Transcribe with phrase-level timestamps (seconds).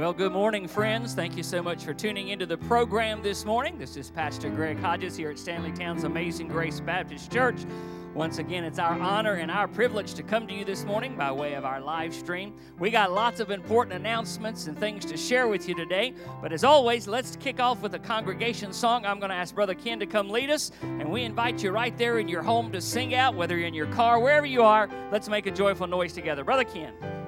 [0.00, 1.12] Well, good morning, friends.
[1.12, 3.76] Thank you so much for tuning into the program this morning.
[3.76, 7.66] This is Pastor Greg Hodges here at Stanleytown's Amazing Grace Baptist Church.
[8.14, 11.30] Once again, it's our honor and our privilege to come to you this morning by
[11.30, 12.54] way of our live stream.
[12.78, 16.14] We got lots of important announcements and things to share with you today.
[16.40, 19.04] But as always, let's kick off with a congregation song.
[19.04, 21.96] I'm going to ask Brother Ken to come lead us, and we invite you right
[21.98, 24.88] there in your home to sing out, whether you're in your car, wherever you are.
[25.12, 26.42] Let's make a joyful noise together.
[26.42, 27.19] Brother Ken.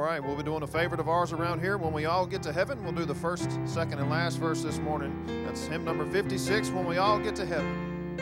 [0.00, 1.76] All right, we'll be doing a favorite of ours around here.
[1.76, 4.78] When we all get to heaven, we'll do the first, second, and last verse this
[4.78, 5.12] morning.
[5.44, 8.16] That's hymn number 56, When We All Get to Heaven.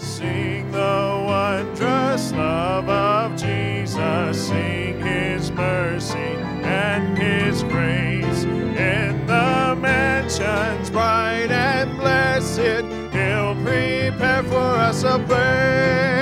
[0.00, 8.42] Sing the wondrous love of Jesus, sing his mercy and his grace.
[8.42, 12.58] In the mansions bright and blessed,
[13.14, 16.19] he'll prepare for us a place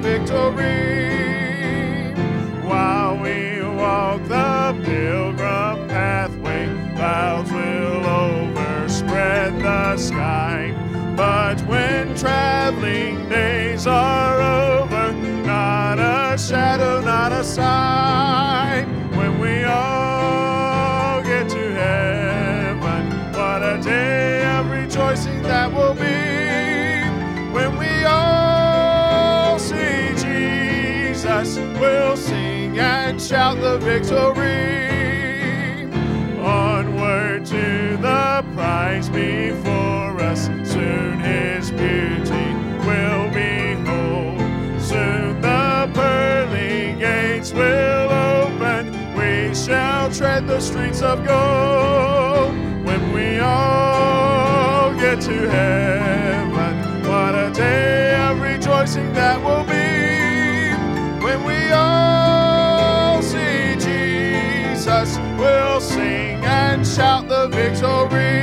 [0.00, 1.10] victory
[2.64, 6.66] while we walk the pilgrim pathway.
[6.96, 10.74] Clouds will overspread the sky.
[11.16, 15.12] But when traveling days are over,
[15.44, 18.79] not a shadow, not a sign.
[33.30, 34.74] Shout the victory.
[36.42, 42.46] Onward to the prize before us, soon his beauty
[42.84, 44.40] will behold.
[44.82, 52.52] Soon the pearly gates will open, we shall tread the streets of gold.
[52.84, 59.89] When we all get to heaven, what a day of rejoicing that will be.
[65.90, 68.42] Sing and shout the victory.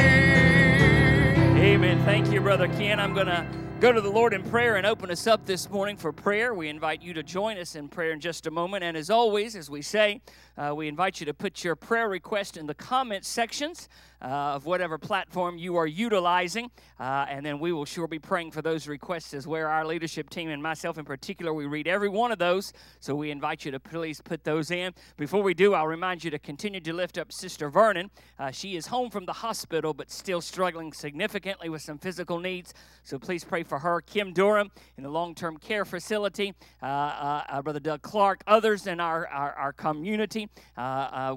[1.60, 2.04] Amen.
[2.06, 3.00] Thank you, Brother Ken.
[3.00, 3.46] I'm going to
[3.80, 6.56] go to the Lord in prayer and open us up this morning for prayer.
[6.56, 8.84] We invite you to join us in prayer in just a moment.
[8.84, 10.22] And as always, as we say,
[10.58, 13.88] uh, we invite you to put your prayer request in the comment sections
[14.20, 16.72] uh, of whatever platform you are utilizing.
[17.00, 20.32] Uh, and then we will sure be praying for those requests as where our leadership
[20.32, 22.74] team and myself in particular, we read every one of those.
[23.00, 24.94] So we invite you to please put those in.
[25.18, 28.10] Before we do, I'll remind you to continue to lift up Sister Vernon.
[28.40, 32.74] Uh, she is home from the hospital, but still struggling significantly with some physical needs.
[33.04, 34.02] So please pray for her.
[34.02, 38.88] Kim Durham in the long term care facility, uh, uh, uh, Brother Doug Clark, others
[38.88, 40.50] in our, our, our community.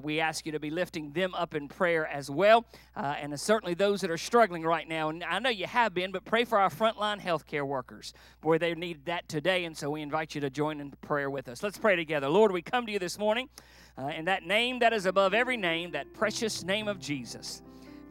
[0.03, 2.65] We ask you to be lifting them up in prayer as well.
[2.95, 5.09] And certainly those that are struggling right now.
[5.09, 8.13] And I know you have been, but pray for our frontline healthcare workers.
[8.41, 9.65] Boy, they need that today.
[9.65, 11.63] And so we invite you to join in prayer with us.
[11.63, 12.29] Let's pray together.
[12.29, 13.49] Lord, we come to you this morning
[13.97, 17.61] uh, in that name that is above every name, that precious name of Jesus.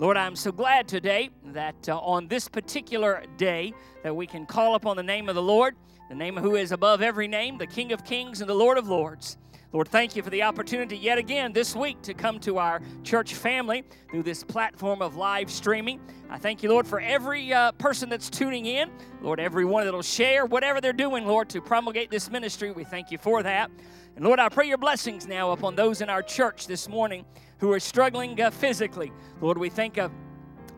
[0.00, 4.74] Lord, I'm so glad today that uh, on this particular day that we can call
[4.74, 5.76] upon the name of the Lord,
[6.08, 8.88] the name who is above every name, the King of Kings and the Lord of
[8.88, 9.36] Lords.
[9.72, 13.34] Lord, thank you for the opportunity yet again this week to come to our church
[13.34, 16.00] family through this platform of live streaming.
[16.28, 18.90] I thank you, Lord, for every uh, person that's tuning in.
[19.22, 22.72] Lord, everyone that'll share whatever they're doing, Lord, to promulgate this ministry.
[22.72, 23.70] We thank you for that.
[24.16, 27.24] And Lord, I pray your blessings now upon those in our church this morning
[27.58, 29.12] who are struggling uh, physically.
[29.40, 30.10] Lord, we think of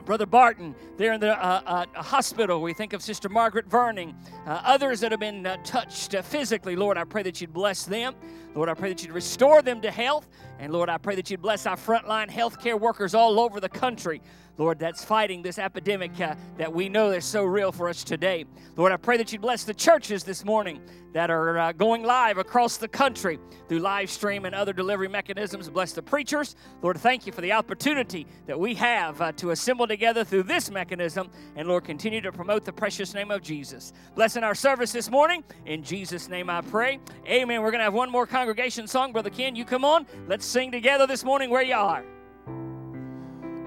[0.05, 2.61] Brother Barton there in the uh, uh, hospital.
[2.61, 4.15] We think of Sister Margaret Verning,
[4.47, 6.77] uh, others that have been uh, touched uh, physically.
[6.77, 8.15] Lord, I pray that you'd bless them.
[8.55, 10.29] Lord, I pray that you'd restore them to health.
[10.59, 14.21] And Lord, I pray that you'd bless our frontline healthcare workers all over the country.
[14.59, 18.45] Lord, that's fighting this epidemic uh, that we know is so real for us today.
[18.77, 20.81] Lord, I pray that you bless the churches this morning
[21.15, 23.39] that are uh, going live across the country
[23.69, 25.69] through live stream and other delivery mechanisms.
[25.69, 26.57] Bless the preachers.
[26.81, 30.71] Lord, thank you for the opportunity that we have uh, to assemble together through this
[30.71, 31.31] mechanism.
[31.57, 33.93] And Lord, continue to promote the precious name of Jesus.
[34.15, 35.45] Blessing our service this morning.
[35.67, 36.99] In Jesus' name I pray.
[37.27, 37.63] Amen.
[37.63, 39.13] We're going to have one more congregation song.
[39.13, 40.07] Brother Ken, you come on.
[40.29, 42.05] Let's sing together this morning where you are.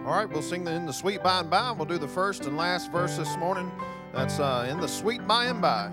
[0.06, 1.72] All right, we'll sing in the sweet by and by.
[1.72, 3.72] We'll do the first and last verse this morning.
[4.13, 5.89] That's uh, in the sweet by and by.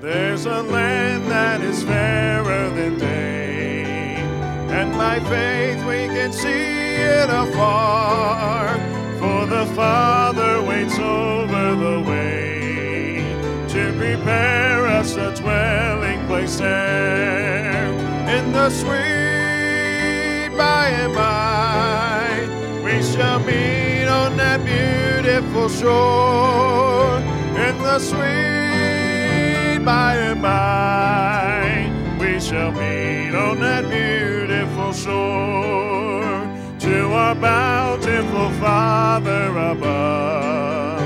[0.00, 4.16] There's a land that is fairer than day,
[4.70, 8.78] and by faith we can see it afar.
[9.18, 12.23] For the Father waits over the way
[14.24, 17.92] prepare us a dwelling place there
[18.36, 22.48] in the sweet by and by.
[22.82, 27.18] We shall meet on that beautiful shore
[27.66, 31.90] in the sweet by and by.
[32.18, 36.48] We shall meet on that beautiful shore
[36.78, 41.02] to our bountiful Father above.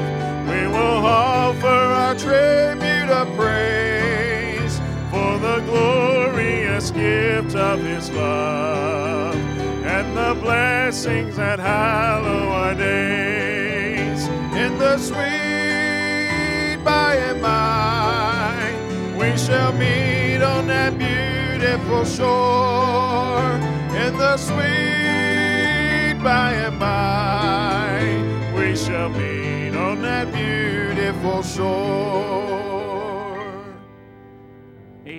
[0.49, 2.88] We will offer our tribute
[5.41, 9.35] the glorious gift of His love
[9.85, 14.27] and the blessings that hallow our days.
[14.57, 18.73] In the sweet by and by,
[19.17, 23.53] we shall meet on that beautiful shore.
[24.05, 28.01] In the sweet by and by,
[28.57, 32.88] we shall meet on that beautiful shore.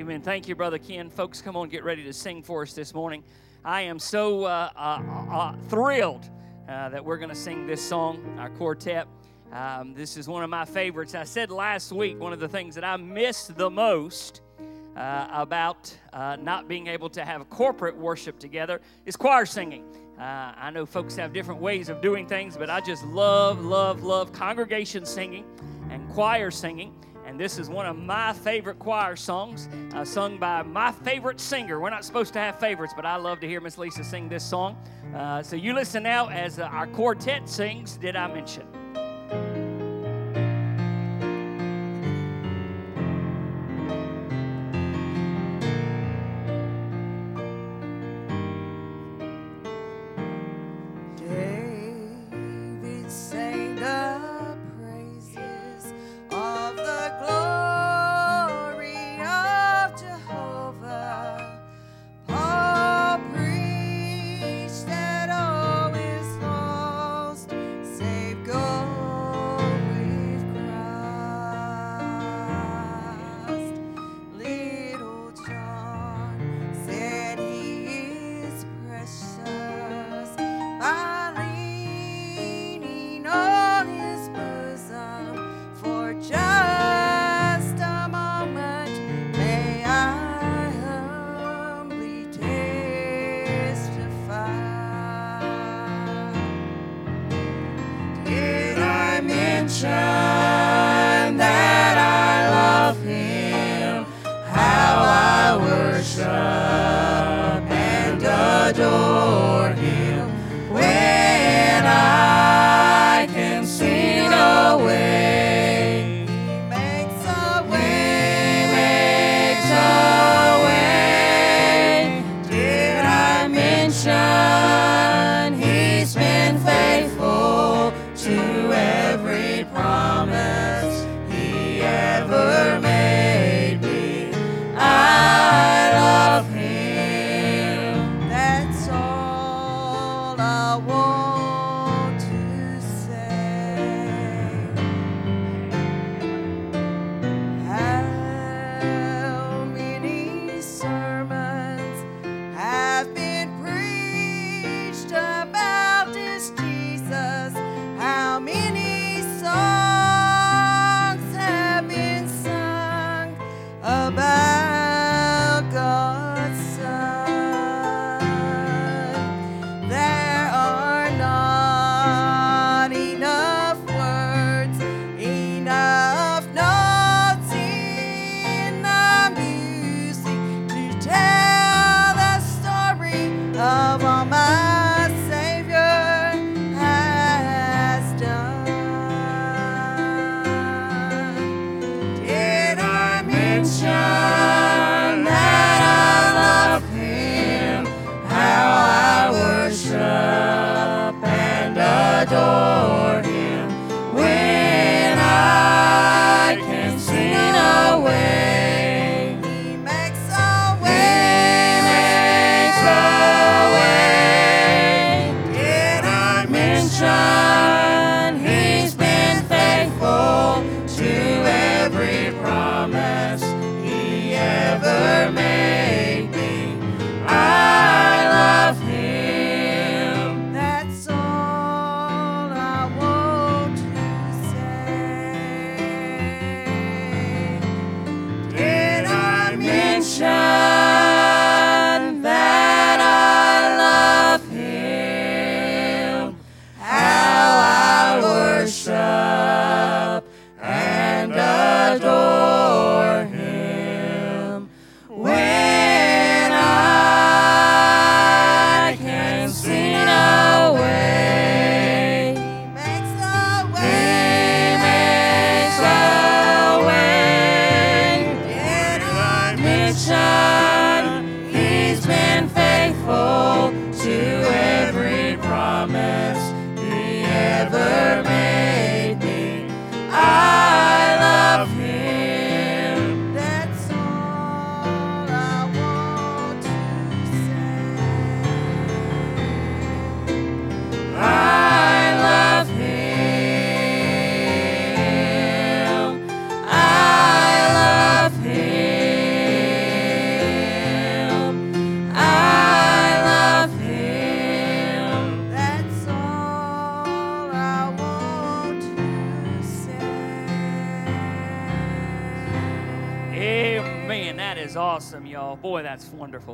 [0.09, 0.23] Amen.
[0.23, 1.07] Thank you, Brother Ken.
[1.07, 3.23] Folks, come on, get ready to sing for us this morning.
[3.63, 6.27] I am so uh, uh, uh, thrilled
[6.67, 9.07] uh, that we're going to sing this song, our quartet.
[9.51, 11.13] Um, this is one of my favorites.
[11.13, 14.41] I said last week, one of the things that I miss the most
[14.97, 19.83] uh, about uh, not being able to have corporate worship together is choir singing.
[20.17, 24.01] Uh, I know folks have different ways of doing things, but I just love, love,
[24.01, 25.45] love congregation singing
[25.91, 26.95] and choir singing.
[27.29, 31.79] And this is one of my favorite choir songs, uh, sung by my favorite singer.
[31.79, 34.43] We're not supposed to have favorites, but I love to hear Miss Lisa sing this
[34.43, 34.75] song.
[35.15, 38.78] Uh, so you listen now as uh, our quartet sings Did I Mention?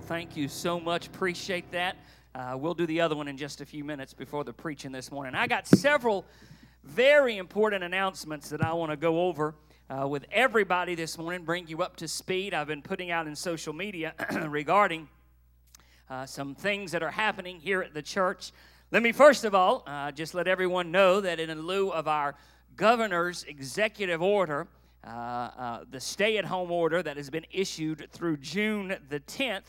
[0.08, 1.08] Thank you so much.
[1.08, 1.98] Appreciate that.
[2.36, 5.12] Uh, we'll do the other one in just a few minutes before the preaching this
[5.12, 5.34] morning.
[5.34, 6.26] I got several
[6.84, 9.56] very important announcements that I want to go over
[9.90, 12.54] uh, with everybody this morning, bring you up to speed.
[12.54, 14.14] I've been putting out in social media
[14.48, 15.10] regarding
[16.08, 18.52] uh, some things that are happening here at the church.
[18.92, 22.36] Let me first of all uh, just let everyone know that in lieu of our
[22.76, 24.68] governor's executive order,
[25.04, 29.64] uh, uh, the stay at home order that has been issued through June the 10th.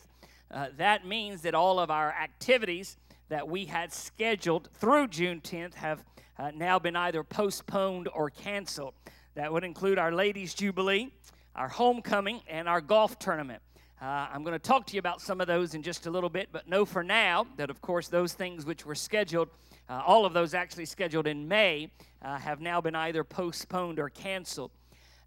[0.49, 2.97] Uh, that means that all of our activities
[3.29, 6.03] that we had scheduled through June 10th have
[6.39, 8.93] uh, now been either postponed or canceled.
[9.35, 11.11] That would include our Ladies' Jubilee,
[11.55, 13.61] our homecoming, and our golf tournament.
[14.01, 16.29] Uh, I'm going to talk to you about some of those in just a little
[16.29, 19.49] bit, but know for now that, of course, those things which were scheduled,
[19.89, 24.09] uh, all of those actually scheduled in May, uh, have now been either postponed or
[24.09, 24.71] canceled.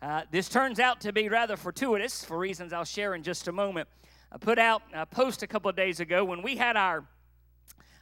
[0.00, 3.52] Uh, this turns out to be rather fortuitous for reasons I'll share in just a
[3.52, 3.88] moment.
[4.32, 7.04] I put out a post a couple of days ago when we had our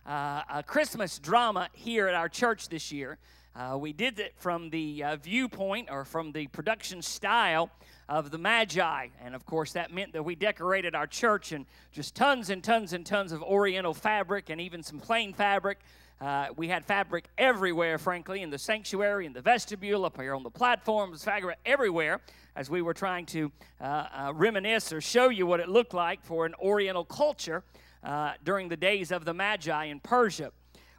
[0.04, 3.16] uh, Christmas drama here at our church this year.
[3.56, 7.70] Uh, we did it from the uh, viewpoint or from the production style
[8.10, 9.06] of the Magi.
[9.24, 12.92] And of course, that meant that we decorated our church in just tons and tons
[12.92, 15.78] and tons of Oriental fabric and even some plain fabric.
[16.20, 20.42] Uh, we had fabric everywhere, frankly, in the sanctuary, in the vestibule, up here on
[20.42, 22.20] the platforms, fabric everywhere,
[22.58, 26.24] as we were trying to uh, uh, reminisce or show you what it looked like
[26.24, 27.62] for an Oriental culture
[28.02, 30.50] uh, during the days of the Magi in Persia.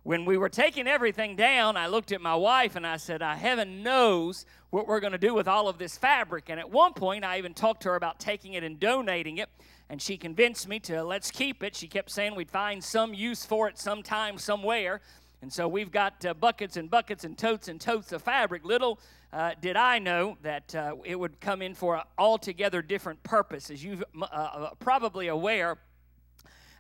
[0.03, 3.35] When we were taking everything down, I looked at my wife and I said, I,
[3.35, 6.45] Heaven knows what we're going to do with all of this fabric.
[6.47, 9.49] And at one point, I even talked to her about taking it and donating it
[9.89, 11.75] and she convinced me to let's keep it.
[11.75, 15.01] She kept saying we'd find some use for it sometime, somewhere.
[15.41, 18.63] And so we've got uh, buckets and buckets and totes and totes of fabric.
[18.63, 18.99] Little
[19.31, 23.69] uh, did I know that uh, it would come in for an altogether different purpose.
[23.69, 25.77] As you're uh, uh, probably aware,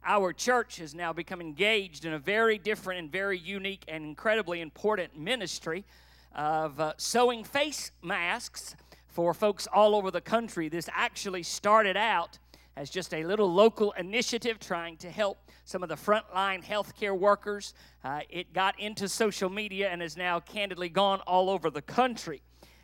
[0.03, 4.61] our church has now become engaged in a very different and very unique and incredibly
[4.61, 5.85] important ministry
[6.33, 8.75] of uh, sewing face masks
[9.07, 10.69] for folks all over the country.
[10.69, 12.39] This actually started out
[12.75, 17.75] as just a little local initiative trying to help some of the frontline healthcare workers.
[18.03, 22.41] Uh, it got into social media and has now candidly gone all over the country.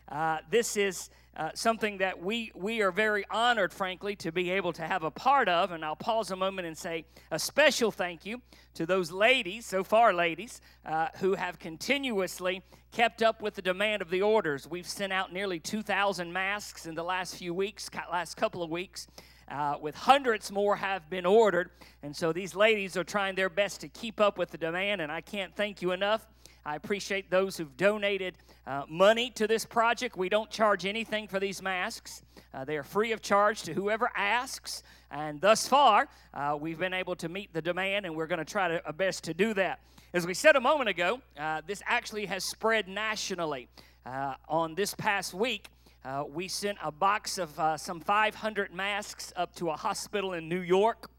[0.08, 4.72] Uh, this is uh, something that we, we are very honored, frankly, to be able
[4.72, 5.72] to have a part of.
[5.72, 8.39] And I'll pause a moment and say a special thank you
[8.75, 12.62] to those ladies, so far ladies, uh, who have continuously
[12.92, 14.68] kept up with the demand of the orders.
[14.68, 19.08] We've sent out nearly 2,000 masks in the last few weeks, last couple of weeks
[19.49, 21.69] uh, with hundreds more have been ordered.
[22.03, 25.11] And so these ladies are trying their best to keep up with the demand, and
[25.11, 26.27] I can't thank you enough.
[26.65, 30.17] I appreciate those who've donated uh, money to this project.
[30.17, 32.23] We don't charge anything for these masks.
[32.53, 34.81] Uh, they are free of charge to whoever asks.
[35.11, 38.45] And thus far, uh, we've been able to meet the demand, and we're going to
[38.45, 39.79] try our best to do that.
[40.13, 43.67] As we said a moment ago, uh, this actually has spread nationally.
[44.05, 45.67] Uh, on this past week,
[46.05, 50.47] uh, we sent a box of uh, some 500 masks up to a hospital in
[50.47, 51.09] New York.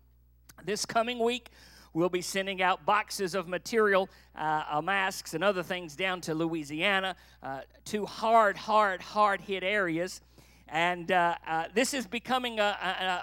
[0.65, 1.51] This coming week,
[1.93, 6.35] we'll be sending out boxes of material, uh, uh masks, and other things down to
[6.35, 10.21] Louisiana, uh, two hard, hard, hard hit areas.
[10.69, 11.35] And uh,
[11.75, 12.77] this is becoming a,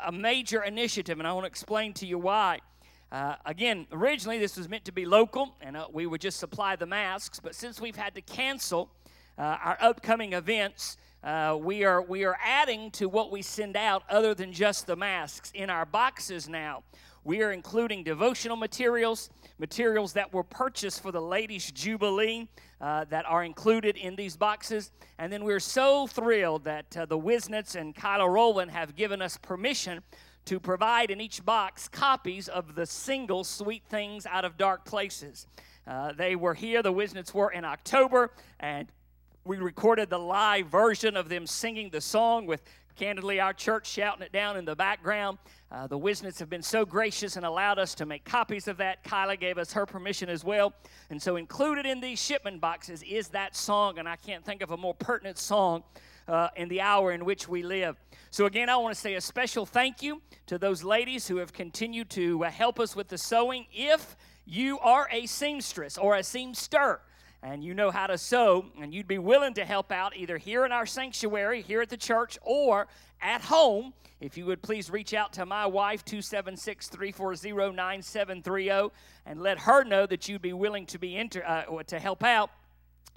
[0.03, 2.59] a, a, major initiative, and I want to explain to you why.
[3.45, 7.39] again, originally this was meant to be local, and we would just supply the masks,
[7.41, 8.89] but since we've had to cancel
[9.37, 14.33] our upcoming events, uh, we, are, we are adding to what we send out other
[14.33, 15.51] than just the masks.
[15.53, 16.83] In our boxes now,
[17.23, 22.49] we are including devotional materials, materials that were purchased for the Ladies' Jubilee
[22.81, 24.91] uh, that are included in these boxes.
[25.17, 29.37] And then we're so thrilled that uh, the Whisnants and Kyla Rowland have given us
[29.37, 30.01] permission
[30.45, 35.47] to provide in each box copies of the single Sweet Things Out of Dark Places.
[35.87, 38.89] Uh, they were here, the Whisnants were in October, and
[39.45, 42.63] we recorded the live version of them singing the song with
[42.95, 45.37] candidly our church shouting it down in the background.
[45.69, 49.03] Uh, the Whisnants have been so gracious and allowed us to make copies of that.
[49.03, 50.73] Kyla gave us her permission as well.
[51.09, 54.71] And so, included in these shipment boxes is that song, and I can't think of
[54.71, 55.83] a more pertinent song
[56.27, 57.97] uh, in the hour in which we live.
[58.31, 61.51] So, again, I want to say a special thank you to those ladies who have
[61.51, 63.65] continued to uh, help us with the sewing.
[63.73, 66.99] If you are a seamstress or a seamster,
[67.43, 70.65] and you know how to sew, and you'd be willing to help out either here
[70.65, 72.87] in our sanctuary, here at the church, or
[73.21, 78.93] at home, if you would please reach out to my wife, 276 340 9730,
[79.25, 82.49] and let her know that you'd be willing to, be inter- uh, to help out,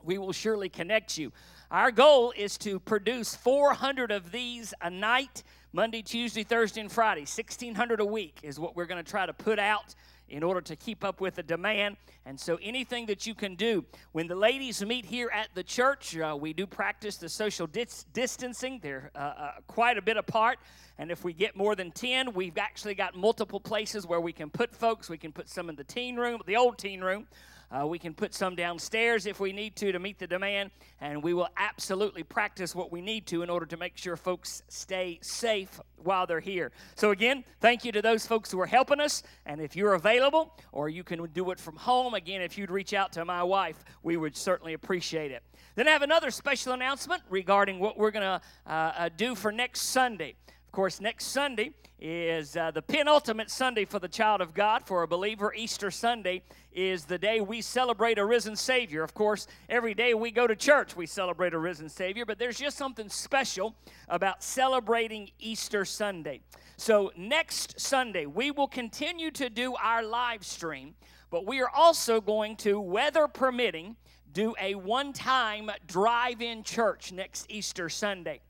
[0.02, 1.32] we will surely connect you.
[1.70, 7.22] Our goal is to produce 400 of these a night Monday, Tuesday, Thursday, and Friday.
[7.22, 9.94] 1600 a week is what we're going to try to put out
[10.28, 11.96] in order to keep up with the demand.
[12.24, 13.84] And so, anything that you can do.
[14.12, 18.04] When the ladies meet here at the church, uh, we do practice the social dis-
[18.12, 18.80] distancing.
[18.82, 20.58] They're uh, uh, quite a bit apart.
[20.98, 24.50] And if we get more than 10, we've actually got multiple places where we can
[24.50, 25.08] put folks.
[25.08, 27.26] We can put some in the teen room, the old teen room.
[27.70, 31.22] Uh, we can put some downstairs if we need to to meet the demand, and
[31.22, 35.18] we will absolutely practice what we need to in order to make sure folks stay
[35.22, 36.70] safe while they're here.
[36.94, 40.54] So, again, thank you to those folks who are helping us, and if you're available
[40.72, 43.84] or you can do it from home, again, if you'd reach out to my wife,
[44.02, 45.42] we would certainly appreciate it.
[45.74, 49.52] Then I have another special announcement regarding what we're going to uh, uh, do for
[49.52, 50.34] next Sunday.
[50.76, 54.82] Of course, next Sunday is uh, the penultimate Sunday for the child of God.
[54.84, 59.02] For a believer, Easter Sunday is the day we celebrate a risen Savior.
[59.02, 62.58] Of course, every day we go to church, we celebrate a risen Savior, but there's
[62.58, 63.74] just something special
[64.10, 66.42] about celebrating Easter Sunday.
[66.76, 70.94] So, next Sunday, we will continue to do our live stream,
[71.30, 73.96] but we are also going to, weather permitting,
[74.30, 78.42] do a one time drive in church next Easter Sunday.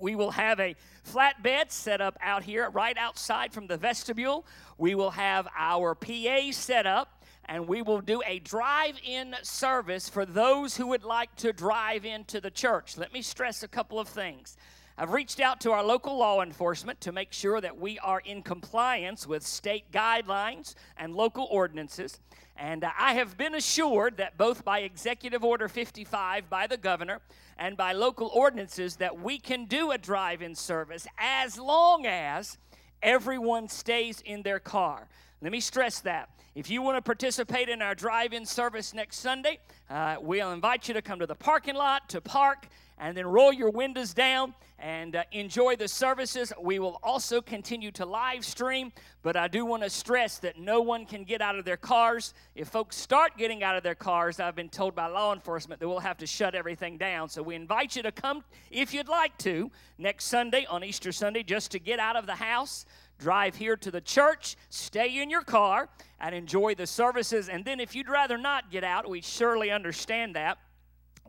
[0.00, 0.74] We will have a
[1.08, 4.46] flatbed set up out here right outside from the vestibule.
[4.78, 10.08] We will have our PA set up and we will do a drive in service
[10.08, 12.96] for those who would like to drive into the church.
[12.96, 14.56] Let me stress a couple of things.
[14.98, 18.42] I've reached out to our local law enforcement to make sure that we are in
[18.42, 22.20] compliance with state guidelines and local ordinances.
[22.58, 27.20] And uh, I have been assured that both by Executive Order 55 by the governor
[27.56, 32.58] and by local ordinances that we can do a drive in service as long as
[33.02, 35.08] everyone stays in their car.
[35.40, 36.28] Let me stress that.
[36.54, 40.86] If you want to participate in our drive in service next Sunday, uh, we'll invite
[40.86, 44.54] you to come to the parking lot to park and then roll your windows down
[44.78, 46.52] and uh, enjoy the services.
[46.60, 50.80] We will also continue to live stream, but I do want to stress that no
[50.82, 52.34] one can get out of their cars.
[52.56, 55.88] If folks start getting out of their cars, I've been told by law enforcement that
[55.88, 57.28] we'll have to shut everything down.
[57.28, 61.44] So we invite you to come if you'd like to next Sunday on Easter Sunday
[61.44, 62.84] just to get out of the house
[63.22, 67.48] drive here to the church, stay in your car, and enjoy the services.
[67.48, 70.58] And then, if you'd rather not get out, we surely understand that.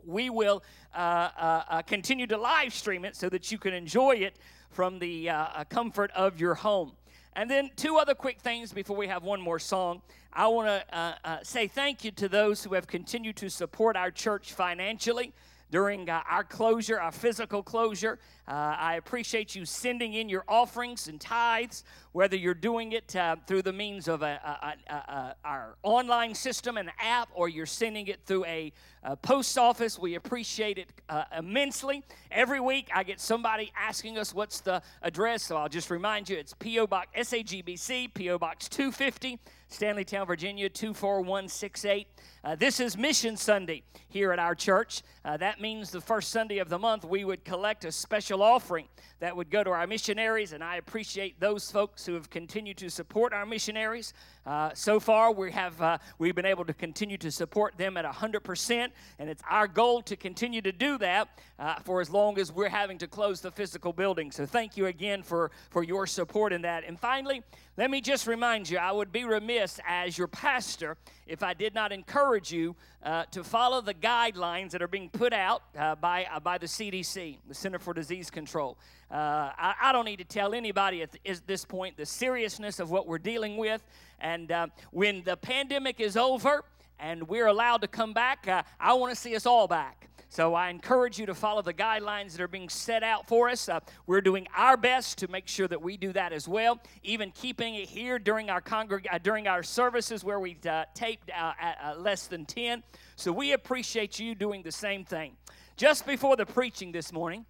[0.06, 0.62] We will
[0.94, 4.36] uh, uh, uh, continue to live stream it so that you can enjoy it
[4.70, 6.92] from the uh, uh, comfort of your home.
[7.36, 10.02] And then, two other quick things before we have one more song.
[10.32, 14.52] I want to say thank you to those who have continued to support our church
[14.52, 15.32] financially
[15.70, 18.18] during uh, our closure, our physical closure.
[18.46, 23.36] Uh, I appreciate you sending in your offerings and tithes, whether you're doing it uh,
[23.46, 28.06] through the means of a, a, a, our online system and app or you're sending
[28.06, 28.72] it through a,
[29.20, 29.98] post office.
[29.98, 32.02] We appreciate it uh, immensely.
[32.30, 36.38] Every week I get somebody asking us what's the address, so I'll just remind you
[36.38, 36.86] it's P.O.
[36.86, 38.38] Box SAGBC, P.O.
[38.38, 39.38] Box 250.
[39.70, 42.06] Stanleytown, Virginia 24168.
[42.44, 45.02] Uh, this is Mission Sunday here at our church.
[45.24, 48.86] Uh, that means the first Sunday of the month we would collect a special offering
[49.18, 52.90] that would go to our missionaries, and I appreciate those folks who have continued to
[52.90, 54.12] support our missionaries.
[54.44, 58.04] Uh, so far, we have uh, we've been able to continue to support them at
[58.04, 61.28] 100%, and it's our goal to continue to do that
[61.58, 64.30] uh, for as long as we're having to close the physical building.
[64.30, 66.84] So thank you again for for your support in that.
[66.86, 67.42] And finally,
[67.78, 71.74] let me just remind you, I would be remiss as your pastor if I did
[71.74, 76.26] not encourage you uh, to follow the guidelines that are being put out uh, by,
[76.32, 78.76] uh, by the CDC, the Center for Disease Control.
[79.10, 83.06] Uh, I, I, don't need to tell anybody at this point the seriousness of what
[83.06, 83.82] we're dealing with.
[84.18, 86.64] And uh, when the pandemic is over
[86.98, 90.08] and we're allowed to come back, uh, I want to see us all back.
[90.34, 93.68] So I encourage you to follow the guidelines that are being set out for us.
[93.68, 96.80] Uh, we're doing our best to make sure that we do that as well.
[97.04, 101.30] Even keeping it here during our congreg- uh, during our services where we uh, taped
[101.30, 102.82] uh, at uh, less than ten.
[103.14, 105.36] So we appreciate you doing the same thing.
[105.76, 107.46] Just before the preaching this morning.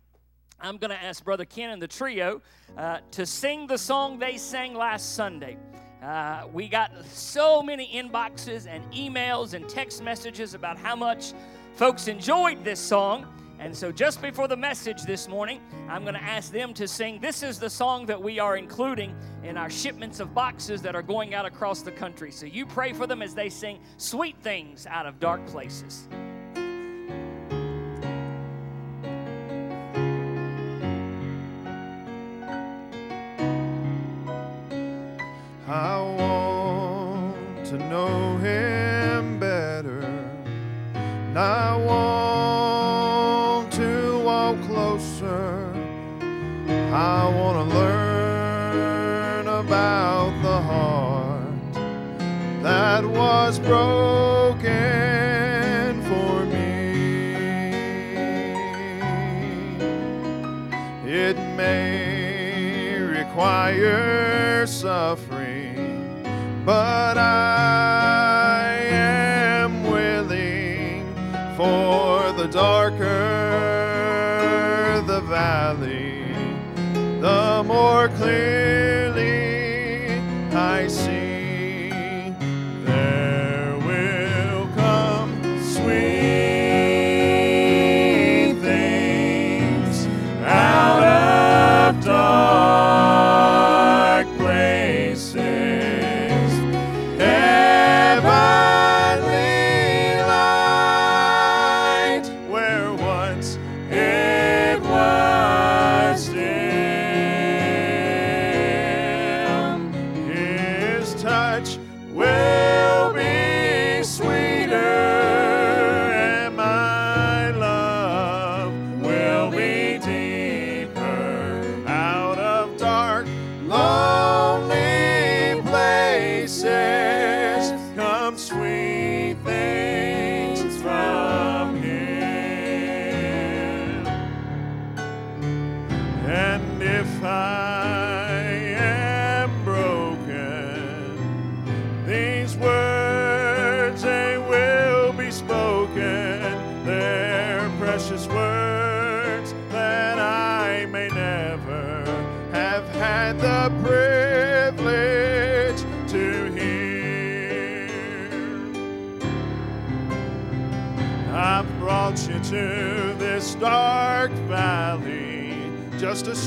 [0.61, 2.41] I'm going to ask Brother Ken and the trio
[2.77, 5.57] uh, to sing the song they sang last Sunday.
[6.03, 11.33] Uh, we got so many inboxes and emails and text messages about how much
[11.77, 13.27] Folks enjoyed this song,
[13.59, 17.19] and so just before the message this morning, I'm going to ask them to sing.
[17.19, 21.03] This is the song that we are including in our shipments of boxes that are
[21.03, 22.31] going out across the country.
[22.31, 26.07] So you pray for them as they sing sweet things out of dark places.
[35.67, 38.74] I want to know him.
[41.35, 45.69] And I want to walk closer.
[46.93, 51.75] I want to learn about the heart
[52.63, 54.63] that was broken
[56.03, 56.95] for me.
[61.05, 66.23] It may require suffering,
[66.65, 68.24] but I
[71.57, 73.85] for the darker
[75.07, 76.25] the valley,
[77.21, 78.64] the more clearly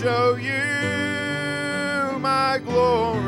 [0.08, 3.27] show you my glory.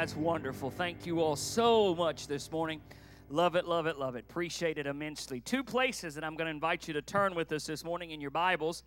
[0.00, 0.70] That's wonderful.
[0.70, 2.80] Thank you all so much this morning.
[3.28, 4.24] Love it, love it, love it.
[4.30, 5.40] Appreciate it immensely.
[5.40, 8.18] Two places that I'm going to invite you to turn with us this morning in
[8.18, 8.82] your Bibles.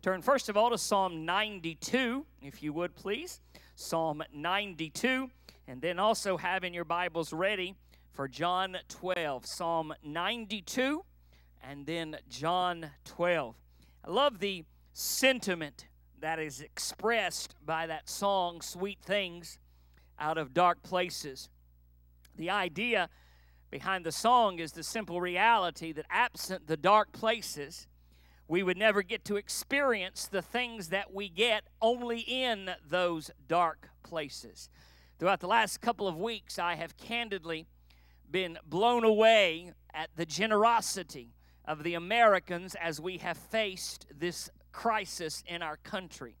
[0.00, 3.42] Turn first of all to Psalm 92, if you would please.
[3.74, 5.28] Psalm 92.
[5.68, 7.74] And then also have in your Bibles ready
[8.12, 9.44] for John 12.
[9.44, 11.04] Psalm 92
[11.62, 13.54] and then John 12.
[14.02, 15.88] I love the sentiment
[16.20, 19.58] that is expressed by that song, Sweet Things
[20.18, 21.48] Out of Dark Places.
[22.36, 23.08] The idea
[23.70, 27.88] behind the song is the simple reality that absent the dark places,
[28.46, 33.88] we would never get to experience the things that we get only in those dark
[34.02, 34.68] places.
[35.18, 37.66] Throughout the last couple of weeks, I have candidly
[38.30, 45.42] been blown away at the generosity of the Americans as we have faced this crisis
[45.46, 46.36] in our country.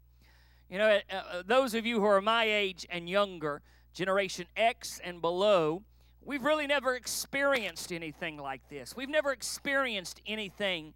[0.74, 5.00] You know, uh, uh, those of you who are my age and younger, Generation X
[5.04, 5.84] and below,
[6.20, 8.96] we've really never experienced anything like this.
[8.96, 10.94] We've never experienced anything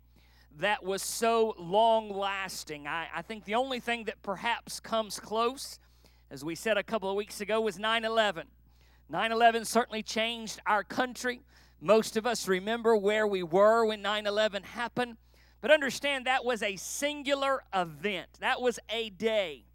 [0.56, 2.88] that was so long lasting.
[2.88, 5.78] I, I think the only thing that perhaps comes close,
[6.28, 8.48] as we said a couple of weeks ago, was 9 11.
[9.08, 11.42] 9 11 certainly changed our country.
[11.80, 15.18] Most of us remember where we were when 9 11 happened.
[15.60, 19.66] But understand that was a singular event, that was a day.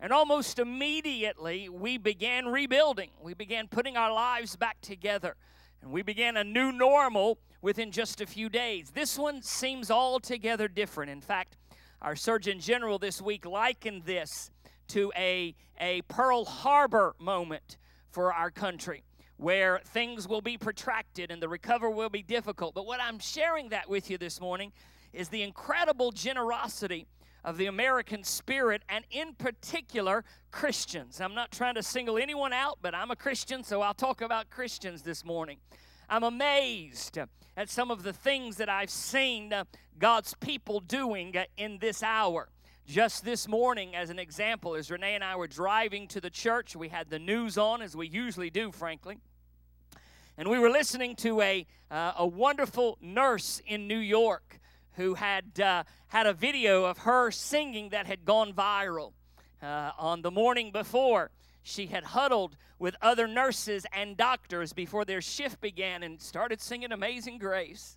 [0.00, 3.10] And almost immediately, we began rebuilding.
[3.20, 5.36] We began putting our lives back together.
[5.82, 8.90] And we began a new normal within just a few days.
[8.90, 11.10] This one seems altogether different.
[11.10, 11.56] In fact,
[12.00, 14.52] our Surgeon General this week likened this
[14.88, 17.76] to a, a Pearl Harbor moment
[18.10, 19.02] for our country
[19.36, 22.74] where things will be protracted and the recovery will be difficult.
[22.74, 24.72] But what I'm sharing that with you this morning
[25.12, 27.06] is the incredible generosity
[27.44, 31.20] of the American spirit and in particular Christians.
[31.20, 34.50] I'm not trying to single anyone out, but I'm a Christian, so I'll talk about
[34.50, 35.58] Christians this morning.
[36.08, 37.18] I'm amazed
[37.56, 39.64] at some of the things that I've seen uh,
[39.98, 42.48] God's people doing uh, in this hour.
[42.86, 46.74] Just this morning, as an example, as Renee and I were driving to the church,
[46.74, 49.18] we had the news on, as we usually do, frankly.
[50.38, 54.60] And we were listening to a, uh, a wonderful nurse in New York
[54.98, 59.12] who had, uh, had a video of her singing that had gone viral.
[59.62, 61.30] Uh, on the morning before,
[61.62, 66.90] she had huddled with other nurses and doctors before their shift began and started singing
[66.90, 67.96] Amazing Grace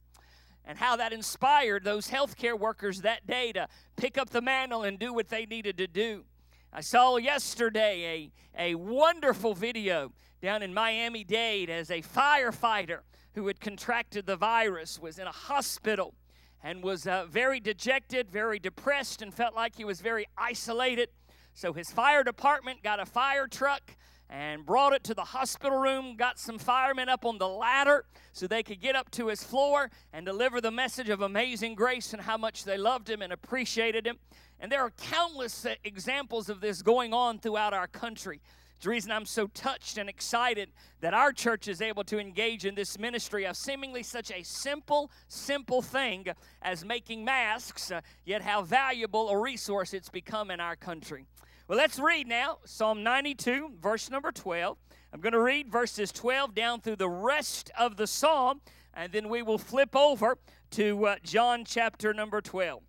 [0.63, 4.99] and how that inspired those healthcare workers that day to pick up the mantle and
[4.99, 6.23] do what they needed to do.
[6.71, 12.99] I saw yesterday a, a wonderful video down in Miami Dade as a firefighter
[13.33, 16.13] who had contracted the virus was in a hospital
[16.63, 21.09] and was uh, very dejected, very depressed, and felt like he was very isolated.
[21.53, 23.95] So his fire department got a fire truck
[24.29, 28.47] and brought it to the hospital room, got some firemen up on the ladder so
[28.47, 32.21] they could get up to his floor and deliver the message of amazing grace and
[32.21, 34.17] how much they loved him and appreciated him.
[34.59, 38.39] And there are countless uh, examples of this going on throughout our country.
[38.81, 42.65] It's the reason I'm so touched and excited that our church is able to engage
[42.65, 46.25] in this ministry of seemingly such a simple, simple thing
[46.63, 51.27] as making masks, uh, yet how valuable a resource it's become in our country.
[51.67, 54.79] Well, let's read now Psalm 92, verse number 12.
[55.13, 58.61] I'm going to read verses 12 down through the rest of the psalm,
[58.95, 60.39] and then we will flip over
[60.71, 62.81] to uh, John chapter number 12.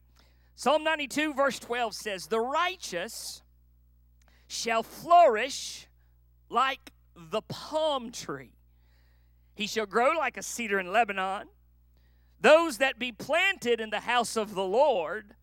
[0.54, 3.42] Psalm 92, verse 12 says, The righteous
[4.52, 5.88] shall flourish
[6.50, 8.52] like the palm tree,
[9.54, 11.48] he shall grow like a cedar in Lebanon.
[12.40, 15.34] Those that be planted in the house of the Lord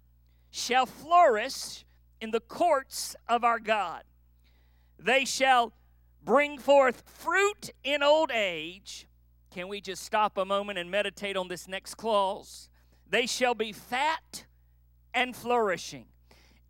[0.52, 1.86] shall flourish
[2.22, 4.04] in the courts of our God.
[4.98, 5.74] They shall
[6.24, 9.08] bring forth fruit in old age.
[9.52, 12.69] Can we just stop a moment and meditate on this next clause?
[13.10, 14.45] They shall be fat
[15.13, 16.06] and flourishing.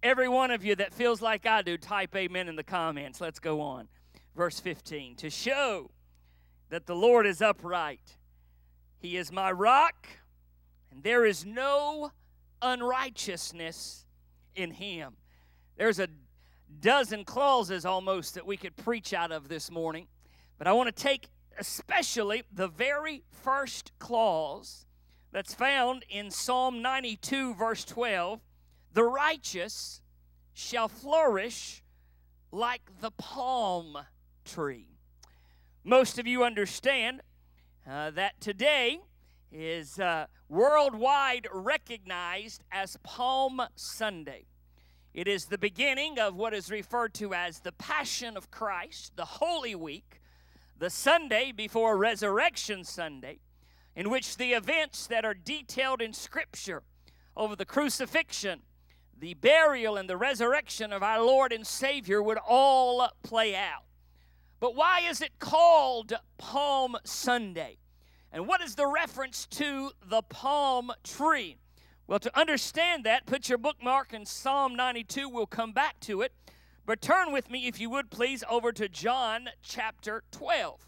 [0.02, 3.20] Every one of you that feels like I do, type amen in the comments.
[3.20, 3.90] Let's go on.
[4.34, 5.92] Verse 15 To show
[6.70, 8.18] that the Lord is upright,
[8.98, 10.08] He is my rock,
[10.90, 12.12] and there is no
[12.62, 14.06] unrighteousness
[14.56, 15.18] in Him.
[15.76, 16.08] There's a
[16.80, 20.08] dozen clauses almost that we could preach out of this morning,
[20.58, 24.86] but I want to take especially the very first clause
[25.34, 28.40] that's found in Psalm 92, verse 12
[29.00, 30.02] The righteous
[30.54, 31.82] shall flourish
[32.52, 33.98] like the palm
[34.44, 34.98] tree.
[35.86, 37.22] Most of you understand
[37.90, 39.00] uh, that today
[39.54, 44.48] is uh, worldwide recognized as Palm Sunday.
[45.14, 49.24] It is the beginning of what is referred to as the Passion of Christ, the
[49.24, 50.20] Holy Week,
[50.78, 53.40] the Sunday before Resurrection Sunday,
[53.96, 56.84] in which the events that are detailed in Scripture
[57.38, 58.64] over the crucifixion,
[59.20, 63.84] the burial, and the resurrection of our Lord and Savior would all play out.
[64.60, 67.78] But why is it called Palm Sunday?
[68.32, 71.58] And what is the reference to the palm tree?
[72.08, 75.30] Well, to understand that, put your bookmark in Psalm 92.
[75.30, 76.34] We'll come back to it.
[76.86, 80.88] But turn with me, if you would please, over to John chapter 12.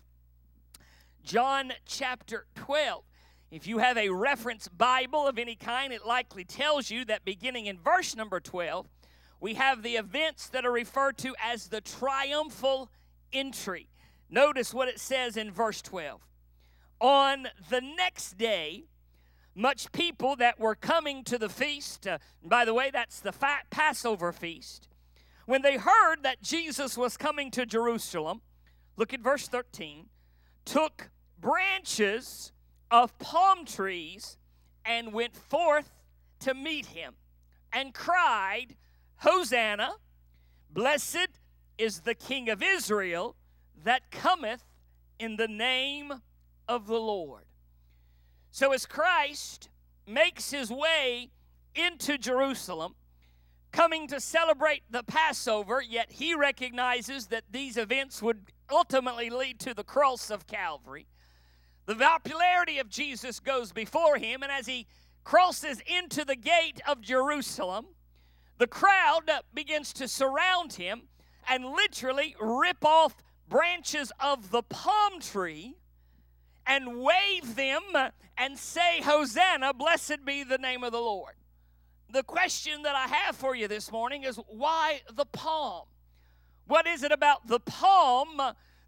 [1.24, 3.04] John chapter 12.
[3.52, 7.66] If you have a reference Bible of any kind, it likely tells you that beginning
[7.66, 8.88] in verse number 12,
[9.42, 12.90] we have the events that are referred to as the triumphal
[13.34, 13.90] entry.
[14.30, 16.22] Notice what it says in verse 12.
[17.02, 18.86] On the next day,
[19.54, 23.34] much people that were coming to the feast, uh, by the way, that's the
[23.70, 24.88] Passover feast,
[25.46, 28.42] when they heard that Jesus was coming to Jerusalem,
[28.96, 30.06] look at verse 13,
[30.64, 32.54] took branches
[32.92, 34.38] of palm trees
[34.86, 35.90] and went forth
[36.42, 37.14] to meet him
[37.74, 38.76] and cried,
[39.18, 39.94] Hosanna,
[40.70, 41.30] blessed
[41.78, 43.36] is the King of Israel
[43.84, 44.64] that cometh
[45.18, 46.14] in the name
[46.68, 47.46] of the Lord.
[48.52, 49.70] So as Christ
[50.06, 51.30] makes his way
[51.74, 52.96] into Jerusalem,
[53.72, 59.74] coming to celebrate the Passover, yet he recognizes that these events would ultimately lead to
[59.74, 61.08] the cross of Calvary.
[61.86, 64.88] The popularity of Jesus goes before him, and as he
[65.24, 67.88] crosses into the gate of Jerusalem,
[68.58, 71.04] the crowd begins to surround him
[71.50, 73.16] and literally rip off
[73.48, 75.76] branches of the palm tree
[76.66, 77.82] and wave them
[78.38, 81.34] and say, Hosanna, blessed be the name of the Lord.
[82.12, 85.86] The question that I have for you this morning is why the palm?
[86.68, 88.40] What is it about the palm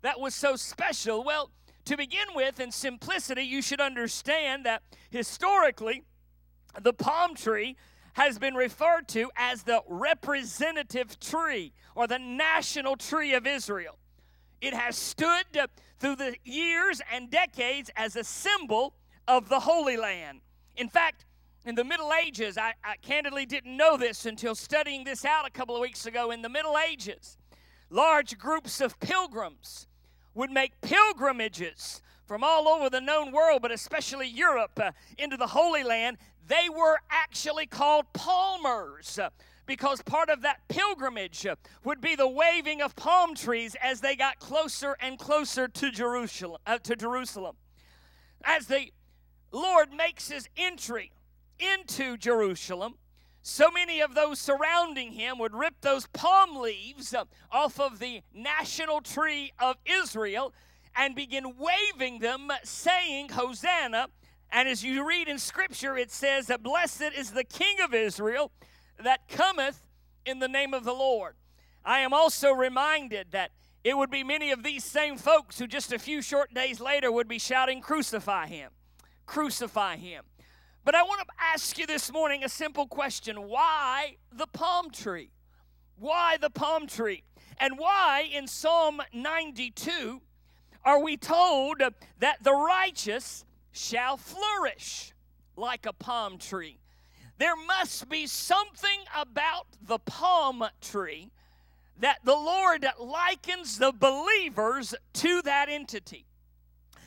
[0.02, 1.24] that was so special?
[1.24, 1.50] Well,
[1.86, 6.04] to begin with, in simplicity, you should understand that historically,
[6.82, 7.76] the palm tree
[8.14, 13.98] has been referred to as the representative tree or the national tree of Israel.
[14.62, 15.46] It has stood
[16.00, 18.96] through the years and decades as a symbol
[19.28, 20.42] of the Holy Land.
[20.76, 21.26] In fact,
[21.66, 25.50] in the Middle Ages, I, I, candidly didn't know this until studying this out a
[25.50, 26.32] couple of weeks ago.
[26.32, 27.38] In the Middle Ages,
[27.90, 29.88] large groups of pilgrims
[30.34, 35.48] would make pilgrimages from all over the known world, but especially Europe, uh, into the
[35.48, 36.18] Holy Land.
[36.48, 39.20] They were actually called palmers.
[39.20, 39.30] Uh,
[39.66, 44.16] because part of that pilgrimage uh, would be the waving of palm trees as they
[44.16, 46.60] got closer and closer to Jerusalem.
[46.66, 47.56] Uh, to Jerusalem.
[48.44, 48.92] As the
[49.52, 51.12] Lord makes his entry
[51.60, 52.96] into Jerusalem,
[53.46, 58.22] so many of those surrounding him would rip those palm leaves uh, off of the
[58.34, 60.54] national tree of Israel
[60.96, 64.08] and begin waving them, saying, Hosanna.
[64.50, 68.52] And as you read in Scripture, it says that blessed is the King of Israel
[68.98, 69.86] that cometh
[70.26, 71.36] in the name of the Lord.
[71.84, 73.52] I am also reminded that
[73.84, 77.12] it would be many of these same folks who just a few short days later
[77.12, 78.72] would be shouting, Crucify him!
[79.26, 80.24] Crucify him!
[80.86, 85.32] But I want to ask you this morning a simple question Why the palm tree?
[85.98, 87.24] Why the palm tree?
[87.58, 90.22] And why in Psalm 92
[90.84, 91.82] are we told
[92.20, 95.14] that the righteous shall flourish
[95.56, 96.80] like a palm tree?
[97.38, 101.32] There must be something about the palm tree
[102.00, 106.26] that the Lord likens the believers to that entity.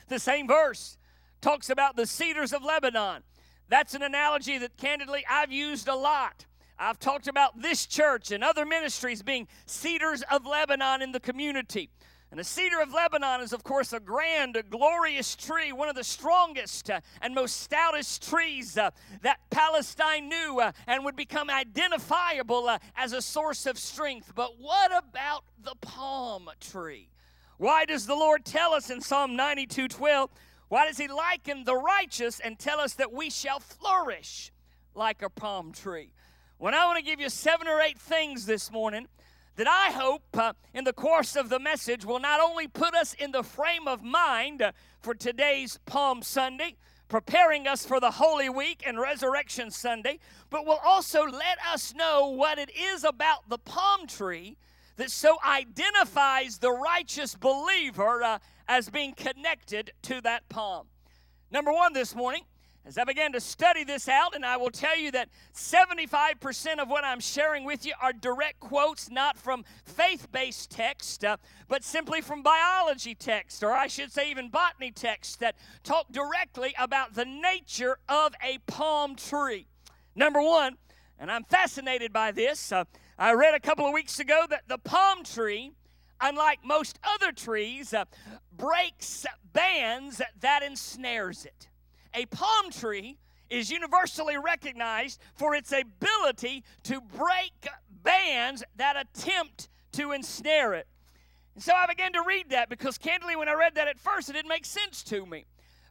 [0.09, 0.97] The same verse
[1.41, 3.23] talks about the cedars of Lebanon.
[3.69, 6.47] That's an analogy that candidly I've used a lot.
[6.79, 11.91] I've talked about this church and other ministries being cedars of Lebanon in the community.
[12.31, 15.95] And the cedar of Lebanon is, of course, a grand, a glorious tree, one of
[15.95, 18.91] the strongest uh, and most stoutest trees uh,
[19.23, 24.33] that Palestine knew uh, and would become identifiable uh, as a source of strength.
[24.35, 27.09] But what about the palm tree?
[27.59, 30.31] Why does the Lord tell us in Psalm 92 12?
[30.69, 34.53] Why does He liken the righteous and tell us that we shall flourish
[34.95, 36.13] like a palm tree?
[36.59, 39.07] When I want to give you seven or eight things this morning
[39.57, 43.15] that I hope uh, in the course of the message will not only put us
[43.15, 46.77] in the frame of mind uh, for today's Palm Sunday,
[47.09, 50.19] preparing us for the Holy Week and Resurrection Sunday,
[50.51, 54.57] but will also let us know what it is about the palm tree
[54.97, 58.39] that so identifies the righteous believer uh,
[58.69, 60.87] as being connected to that palm.
[61.51, 62.43] Number one this morning,
[62.87, 66.89] as I began to study this out, and I will tell you that 75% of
[66.89, 71.37] what I'm sharing with you are direct quotes, not from faith based text, uh,
[71.67, 76.77] but simply from biology text, or I should say even botany text that talk directly
[76.79, 79.67] about the nature of a palm tree.
[80.15, 80.77] Number one,
[81.19, 82.85] and I'm fascinated by this, uh,
[83.19, 85.73] I read a couple of weeks ago that the palm tree,
[86.21, 88.05] unlike most other trees, uh,
[88.57, 91.69] breaks bands that ensnares it
[92.17, 93.19] a palm tree
[93.51, 97.69] is universally recognized for its ability to break
[98.03, 100.89] bands that attempt to ensnare it.
[101.55, 104.29] And so I began to read that because, candidly, when I read that at first,
[104.29, 105.45] it didn't make sense to me.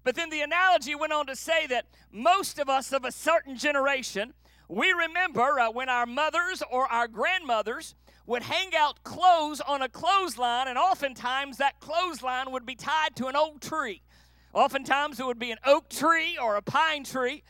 [0.03, 3.55] But then the analogy went on to say that most of us of a certain
[3.55, 4.33] generation,
[4.67, 7.95] we remember uh, when our mothers or our grandmothers
[8.27, 13.27] would hang out clothes on a clothesline, and oftentimes that clothesline would be tied to
[13.27, 14.01] an old tree.
[14.53, 17.43] Oftentimes it would be an oak tree or a pine tree.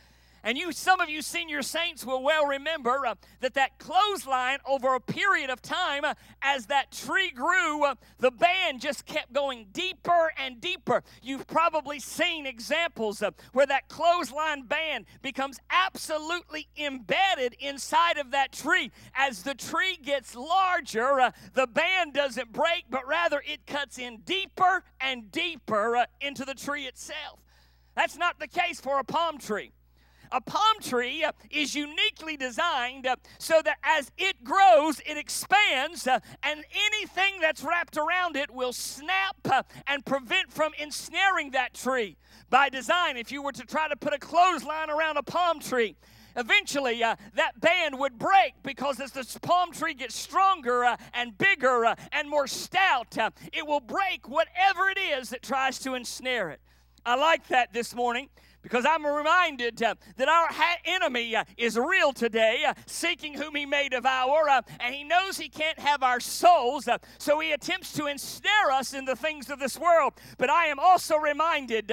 [0.46, 4.94] And you, some of you senior saints will well remember uh, that that clothesline over
[4.94, 9.66] a period of time, uh, as that tree grew, uh, the band just kept going
[9.72, 11.02] deeper and deeper.
[11.20, 18.52] You've probably seen examples of where that clothesline band becomes absolutely embedded inside of that
[18.52, 18.92] tree.
[19.16, 24.18] As the tree gets larger, uh, the band doesn't break, but rather it cuts in
[24.18, 27.40] deeper and deeper uh, into the tree itself.
[27.96, 29.72] That's not the case for a palm tree.
[30.36, 36.06] A palm tree uh, is uniquely designed uh, so that as it grows, it expands,
[36.06, 42.18] uh, and anything that's wrapped around it will snap and prevent from ensnaring that tree.
[42.50, 45.96] By design, if you were to try to put a clothesline around a palm tree,
[46.36, 51.38] eventually uh, that band would break because as the palm tree gets stronger uh, and
[51.38, 53.16] bigger uh, and more stout,
[53.54, 56.60] it will break whatever it is that tries to ensnare it.
[57.06, 58.28] I like that this morning
[58.66, 60.48] because I'm reminded uh, that our
[60.84, 64.48] enemy uh, is real today, uh, seeking whom he may devour,
[64.80, 66.88] and he knows he can't have our souls,
[67.18, 70.14] so he attempts to ensnare us in the things of this world.
[70.36, 71.92] But I am also reminded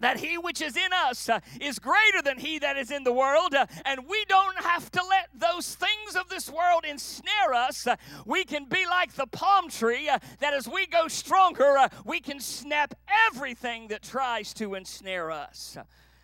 [0.00, 3.12] that he which is in us uh, is greater than he that is in the
[3.12, 7.86] world, uh, and we don't have to let those things of this world ensnare us.
[7.86, 12.40] Uh, we can be like the palm tree, that as we go stronger, we can
[12.40, 12.94] snap
[13.28, 15.76] everything that tries to ensnare us.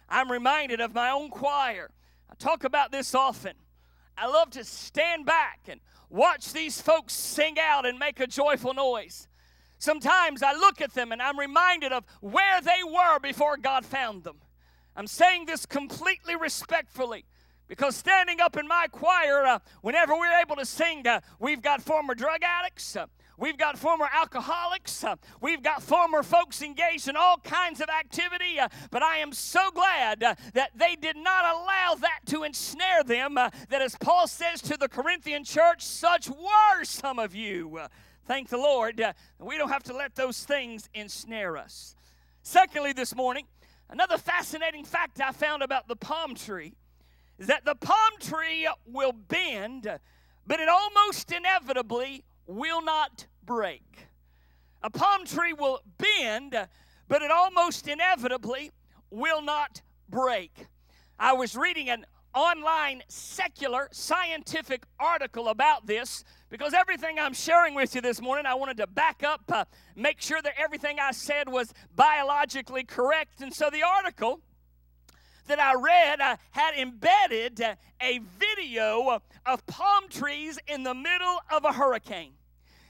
[0.09, 1.91] I'm reminded of my own choir.
[2.31, 3.55] I talk about this often.
[4.17, 8.75] I love to stand back and watch these folks sing out and make a joyful
[8.75, 9.27] noise.
[9.85, 14.25] Sometimes I look at them and I'm reminded of where they were before God found
[14.25, 14.37] them.
[14.97, 17.27] I'm saying this completely respectfully
[17.69, 21.83] because standing up in my choir, uh, whenever we're able to sing, uh, we've got
[21.83, 22.97] former drug addicts.
[22.97, 23.07] Uh,
[23.37, 25.03] We've got former alcoholics.
[25.03, 28.61] Uh, we've got former folks engaged in all kinds of activity.
[28.61, 33.03] Uh, but I am so glad uh, that they did not allow that to ensnare
[33.03, 33.35] them.
[33.35, 37.81] That, as Paul says to the Corinthian church, such were some of you.
[38.27, 39.03] Thank the Lord.
[39.03, 41.95] Uh, we don't have to let those things ensnare us.
[42.43, 43.45] Secondly, this morning,
[43.91, 46.73] another fascinating fact I found about the palm tree
[47.39, 49.99] is that the palm tree will bend,
[50.47, 54.09] but it almost inevitably will not break.
[54.83, 56.57] A palm tree will bend,
[57.09, 58.71] but it almost inevitably
[59.11, 60.67] will not break.
[61.19, 67.95] I was reading an online secular scientific article about this because everything I'm sharing with
[67.95, 69.65] you this morning, I wanted to back up, uh,
[69.97, 73.41] make sure that everything I said was biologically correct.
[73.41, 74.41] And so the article
[75.47, 77.61] that I read uh, had embedded
[78.01, 82.33] a video of palm trees in the middle of a hurricane.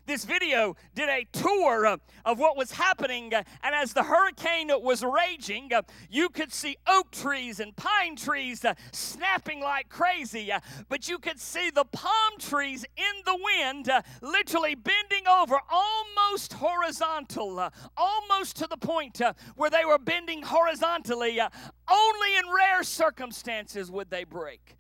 [0.06, 2.00] This video did a tour of,
[2.38, 5.80] what was happening, uh, and as the hurricane was raging, uh,
[6.10, 10.50] you could see oak trees and pine trees uh, snapping like crazy,
[10.90, 13.90] but you could see the palm trees in the wind
[14.20, 19.22] literally bending over almost horizontal, almost to the point
[19.56, 21.40] where they were bending horizontally.
[21.40, 24.76] only in rare circumstances would they break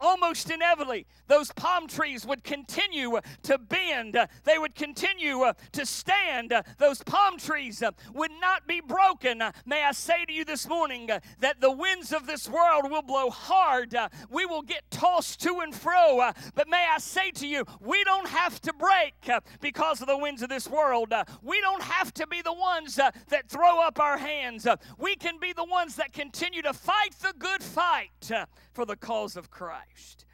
[0.00, 4.16] almost inevitably, those palm trees would continue uh, to bend.
[4.16, 6.52] Uh, they would continue uh, to stand.
[6.78, 7.82] Those palm trees
[8.12, 9.42] would not be broken.
[9.64, 11.08] May I say to you this morning
[11.40, 13.94] that the winds of this world will blow hard.
[14.30, 16.30] We will get tossed to and fro.
[16.54, 19.14] But may I say to you, we don't have to break
[19.60, 21.12] because of the winds of this world.
[21.42, 24.66] We don't have to be the ones that throw up our hands.
[24.98, 28.30] We can be the ones that continue to fight the good fight
[28.72, 29.50] for the cause of
[29.84, 30.24] Christ.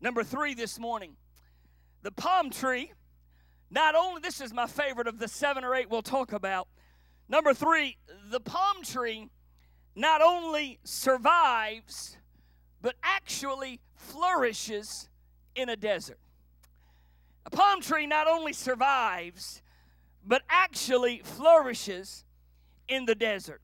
[0.00, 1.16] Number three this morning,
[2.02, 2.92] the palm tree.
[3.70, 6.68] Not only, this is my favorite of the seven or eight we'll talk about.
[7.28, 7.96] Number three,
[8.30, 9.30] the palm tree
[9.94, 12.18] not only survives,
[12.82, 15.08] but actually flourishes
[15.54, 16.18] in a desert.
[17.46, 19.62] A palm tree not only survives,
[20.26, 22.24] but actually flourishes
[22.88, 23.62] in the desert.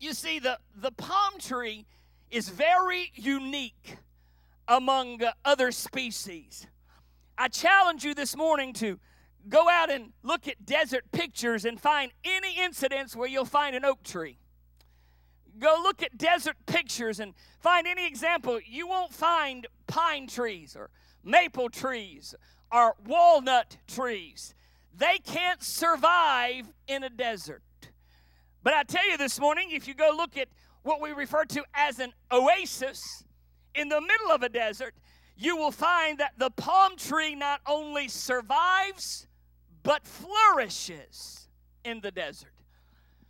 [0.00, 1.86] You see, the, the palm tree
[2.30, 3.96] is very unique
[4.72, 6.66] among other species.
[7.36, 8.98] I challenge you this morning to
[9.46, 13.84] go out and look at desert pictures and find any incidents where you'll find an
[13.84, 14.38] oak tree.
[15.58, 18.58] Go look at desert pictures and find any example.
[18.64, 20.88] You won't find pine trees or
[21.22, 22.34] maple trees
[22.72, 24.54] or walnut trees.
[24.96, 27.62] they can't survive in a desert.
[28.62, 30.48] But I tell you this morning, if you go look at
[30.82, 33.24] what we refer to as an oasis
[33.74, 34.94] in the middle of a desert,
[35.36, 39.26] you will find that the palm tree not only survives,
[39.82, 41.48] but flourishes
[41.84, 42.52] in the desert.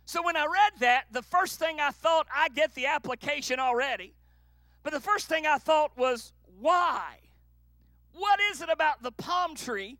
[0.05, 4.13] So when I read that, the first thing I thought, I get the application already,
[4.83, 7.15] but the first thing I thought was, why?
[8.13, 9.97] What is it about the palm tree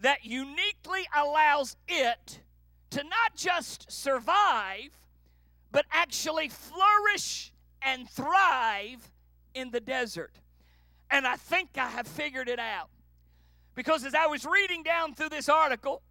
[0.00, 2.40] that uniquely allows it
[2.90, 4.90] to not just survive,
[5.70, 9.11] but actually flourish and thrive
[9.54, 10.38] in the desert?
[11.10, 12.88] And I think I have figured it out.
[13.74, 16.02] Because as I was reading down through this article,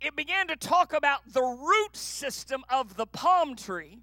[0.00, 4.00] it began to talk about the root system of the palm tree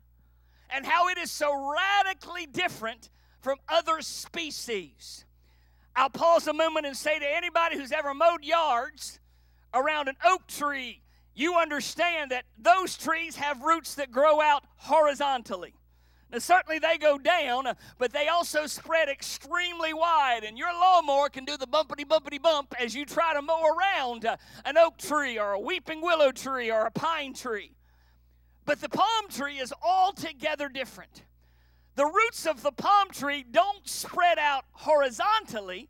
[0.69, 3.09] and how it is so radically different
[3.41, 5.25] from other species.
[5.95, 9.19] I'll pause a moment and say to anybody who's ever mowed yards
[9.73, 11.01] around an oak tree,
[11.35, 15.73] you understand that those trees have roots that grow out horizontally.
[16.33, 17.67] Now, certainly they go down,
[17.99, 22.73] but they also spread extremely wide, and your lawnmower can do the bumpity bumpity bump
[22.79, 26.71] as you try to mow around uh, an oak tree or a weeping willow tree
[26.71, 27.75] or a pine tree.
[28.65, 31.21] But the palm tree is altogether different.
[31.95, 35.89] The roots of the palm tree don't spread out horizontally,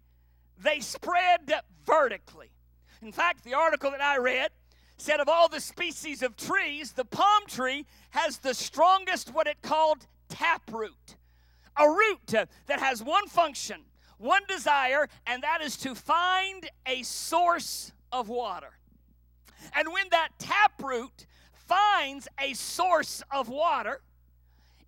[0.61, 1.53] they spread
[1.85, 2.51] vertically.
[3.01, 4.51] In fact, the article that I read
[4.97, 9.61] said of all the species of trees, the palm tree has the strongest, what it
[9.61, 11.15] called taproot.
[11.77, 13.81] A root that has one function,
[14.17, 18.77] one desire, and that is to find a source of water.
[19.75, 24.01] And when that taproot finds a source of water,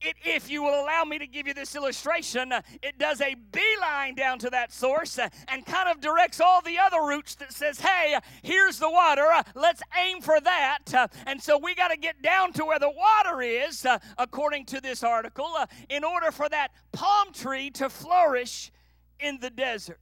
[0.05, 3.35] it, if you will allow me to give you this illustration, uh, it does a
[3.51, 7.51] beeline down to that source uh, and kind of directs all the other roots that
[7.51, 11.09] says, hey, here's the water, uh, let's aim for that.
[11.25, 13.85] And so we got to get down to where the water is,
[14.17, 15.49] according to this article,
[15.89, 18.71] in order for that palm tree to flourish
[19.19, 19.99] in the desert.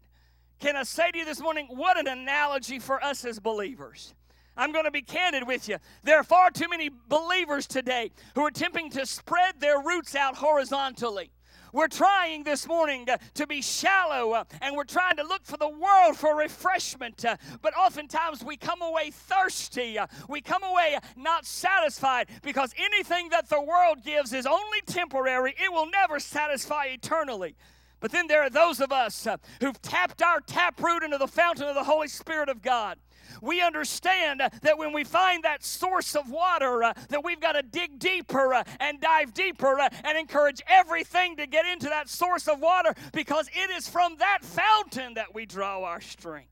[0.60, 4.14] Can I say to you this morning, what an analogy for us as believers?
[4.56, 5.78] I'm going to be candid with you.
[6.04, 10.36] There are far too many believers today who are attempting to spread their roots out
[10.36, 11.32] horizontally.
[11.72, 15.58] We're trying this morning uh, to be shallow uh, and we're trying to look for
[15.58, 17.26] the world for refreshment.
[17.26, 19.98] Uh, but oftentimes we come away thirsty.
[20.30, 25.74] We come away not satisfied because anything that the world gives is only temporary, it
[25.74, 27.56] will never satisfy eternally.
[28.00, 29.28] But then there are those of us
[29.60, 33.00] who've tapped our taproot into the fountain of the Holy Spirit of God
[33.42, 37.62] we understand that when we find that source of water, uh, that we've got to
[37.62, 42.48] dig deeper uh, and dive deeper uh, and encourage everything to get into that source
[42.48, 46.50] of water because it is from that fountain that we draw our strength.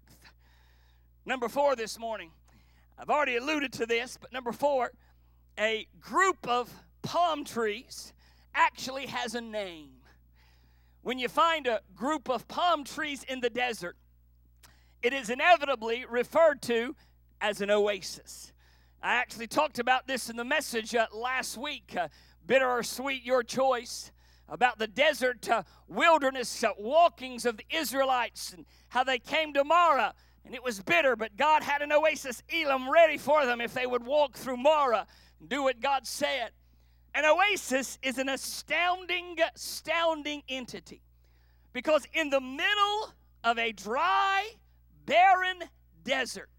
[1.25, 2.31] Number four this morning,
[2.97, 4.91] I've already alluded to this, but number four,
[5.59, 6.71] a group of
[7.01, 8.13] palm trees
[8.53, 9.91] actually has a name.
[11.03, 13.97] When you find a group of palm trees in the desert,
[15.01, 16.95] it is inevitably referred to
[17.39, 18.53] as an oasis.
[19.01, 22.07] I actually talked about this in the message uh, last week uh,
[22.45, 24.11] bitter or sweet, your choice.
[24.49, 29.63] About the desert uh, wilderness uh, walkings of the Israelites and how they came to
[29.63, 30.13] Marah
[30.45, 33.85] and it was bitter, but God had an oasis, Elim, ready for them if they
[33.85, 35.05] would walk through Marah
[35.39, 36.51] and do what God said.
[37.13, 41.01] An oasis is an astounding, astounding entity
[41.73, 44.49] because in the middle of a dry,
[45.05, 45.63] barren
[46.03, 46.49] desert,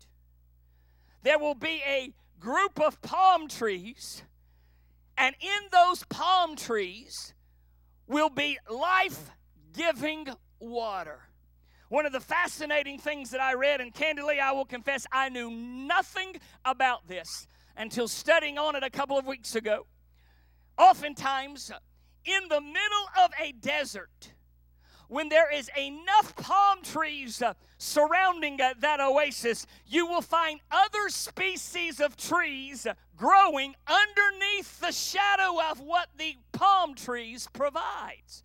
[1.23, 4.23] there will be a group of palm trees,
[5.17, 7.35] and in those palm trees
[8.07, 9.31] will be life
[9.73, 10.29] giving
[10.59, 11.21] water.
[11.89, 15.51] One of the fascinating things that I read, and candidly, I will confess, I knew
[15.51, 19.87] nothing about this until studying on it a couple of weeks ago.
[20.79, 21.71] Oftentimes,
[22.25, 24.33] in the middle of a desert,
[25.13, 31.11] when there is enough palm trees uh, surrounding uh, that oasis, you will find other
[31.11, 38.43] species of trees growing underneath the shadow of what the palm trees provides.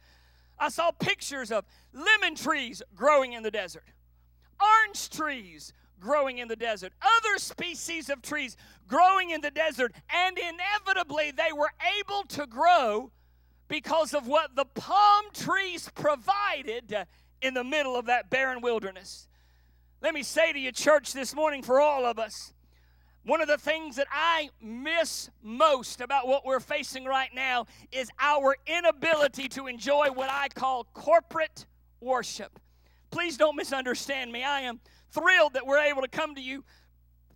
[0.60, 1.64] I saw pictures of
[1.94, 3.86] lemon trees growing in the desert,
[4.62, 8.58] orange trees growing in the desert, other species of trees
[8.90, 13.10] growing in the desert, and inevitably they were able to grow
[13.68, 17.06] because of what the palm trees provided
[17.42, 19.28] in the middle of that barren wilderness.
[20.02, 22.54] Let me say to you, church, this morning for all of us,
[23.24, 28.10] one of the things that I miss most about what we're facing right now is
[28.20, 31.66] our inability to enjoy what I call corporate
[32.00, 32.58] worship.
[33.12, 34.44] Please don't misunderstand me.
[34.44, 34.80] I am
[35.12, 36.64] thrilled that we're able to come to you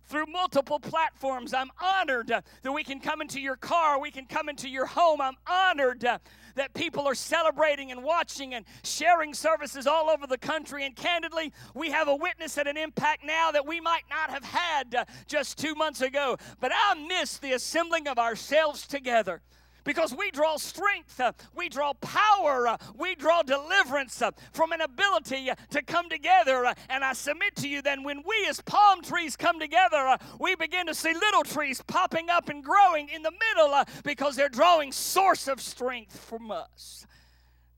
[0.08, 1.54] through multiple platforms.
[1.54, 5.20] I'm honored that we can come into your car, we can come into your home.
[5.20, 10.84] I'm honored that people are celebrating and watching and sharing services all over the country.
[10.84, 14.44] And candidly, we have a witness and an impact now that we might not have
[14.44, 16.36] had just two months ago.
[16.60, 19.40] But I miss the assembling of ourselves together
[19.84, 24.80] because we draw strength, uh, we draw power, uh, we draw deliverance uh, from an
[24.80, 26.72] ability to come together.
[26.88, 30.86] And I submit to you that when we as palm trees come together, we begin
[30.86, 35.48] to see little trees popping up and growing in the middle because they're drawing source
[35.48, 37.06] of strength from us.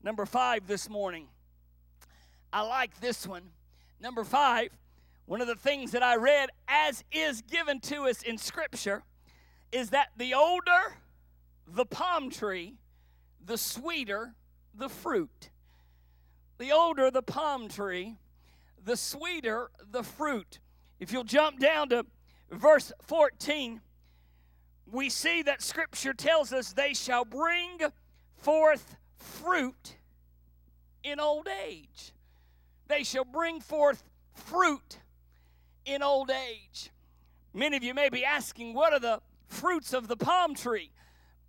[0.03, 1.27] Number five this morning.
[2.53, 3.43] I like this one.
[3.99, 4.69] Number five,
[5.25, 9.03] one of the things that I read as is given to us in Scripture
[9.71, 10.95] is that the older
[11.67, 12.75] the palm tree,
[13.43, 14.35] the sweeter
[14.73, 15.49] the fruit.
[16.57, 18.17] The older the palm tree,
[18.83, 20.59] the sweeter the fruit.
[20.99, 22.05] If you'll jump down to
[22.51, 23.81] verse 14,
[24.91, 27.79] we see that Scripture tells us they shall bring
[28.37, 29.97] forth fruit
[31.03, 32.13] in old age.
[32.87, 34.03] They shall bring forth
[34.33, 34.99] fruit
[35.85, 36.91] in old age.
[37.53, 40.91] Many of you may be asking, what are the fruits of the palm tree?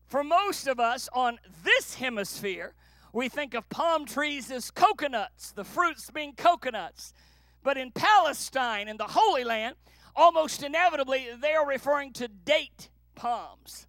[0.07, 2.75] For most of us on this hemisphere,
[3.13, 7.13] we think of palm trees as coconuts, the fruits being coconuts.
[7.63, 9.75] But in Palestine, in the Holy Land,
[10.15, 13.87] almost inevitably they are referring to date palms.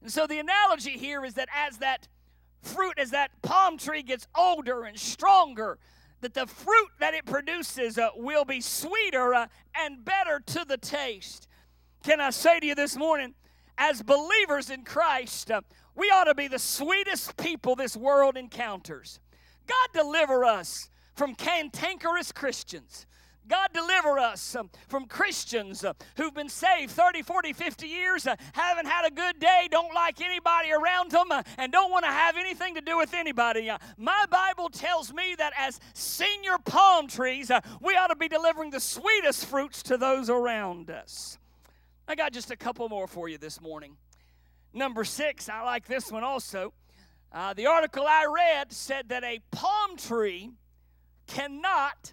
[0.00, 2.06] And so the analogy here is that as that
[2.62, 5.78] fruit, as that palm tree gets older and stronger,
[6.20, 9.46] that the fruit that it produces uh, will be sweeter uh,
[9.76, 11.48] and better to the taste.
[12.02, 13.34] Can I say to you this morning,
[13.78, 15.60] as believers in Christ, uh,
[15.94, 19.20] we ought to be the sweetest people this world encounters.
[19.66, 23.06] God deliver us from cantankerous Christians.
[23.48, 28.34] God deliver us um, from Christians uh, who've been saved 30, 40, 50 years, uh,
[28.52, 32.10] haven't had a good day, don't like anybody around them, uh, and don't want to
[32.10, 33.70] have anything to do with anybody.
[33.70, 38.28] Uh, my Bible tells me that as senior palm trees, uh, we ought to be
[38.28, 41.38] delivering the sweetest fruits to those around us.
[42.08, 43.96] I got just a couple more for you this morning.
[44.72, 46.72] Number six, I like this one also.
[47.32, 50.52] Uh, the article I read said that a palm tree
[51.26, 52.12] cannot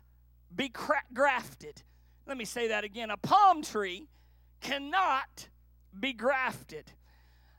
[0.56, 1.84] be cra- grafted.
[2.26, 3.12] Let me say that again.
[3.12, 4.08] A palm tree
[4.62, 5.50] cannot
[6.00, 6.92] be grafted.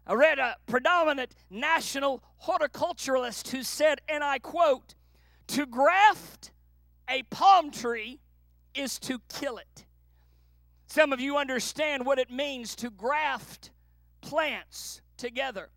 [0.05, 4.97] I read a predominant national horticulturalist who said, and I quote,
[5.49, 6.51] to graft
[7.09, 8.19] a palm tree
[8.75, 9.85] is to kill it.
[10.95, 13.73] Some of you understand what it means to graft
[14.21, 15.71] plants together.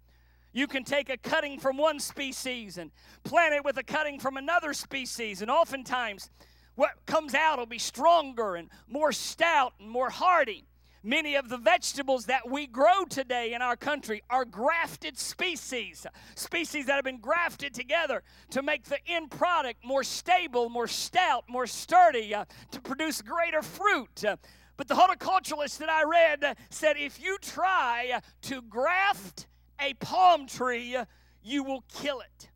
[0.54, 2.92] You can take a cutting from one species and
[3.24, 6.30] plant it with a cutting from another species, and oftentimes
[6.76, 10.68] what comes out will be stronger and more stout and more hardy.
[11.02, 16.06] Many of the vegetables that we grow today in our country are grafted species,
[16.36, 21.46] species that have been grafted together to make the end product more stable, more stout,
[21.50, 24.24] more sturdy, uh, to produce greater fruit.
[24.24, 24.36] Uh,
[24.78, 29.48] but the horticulturalist that I read said if you try to graft
[29.82, 30.96] a palm tree,
[31.44, 32.50] you will kill it.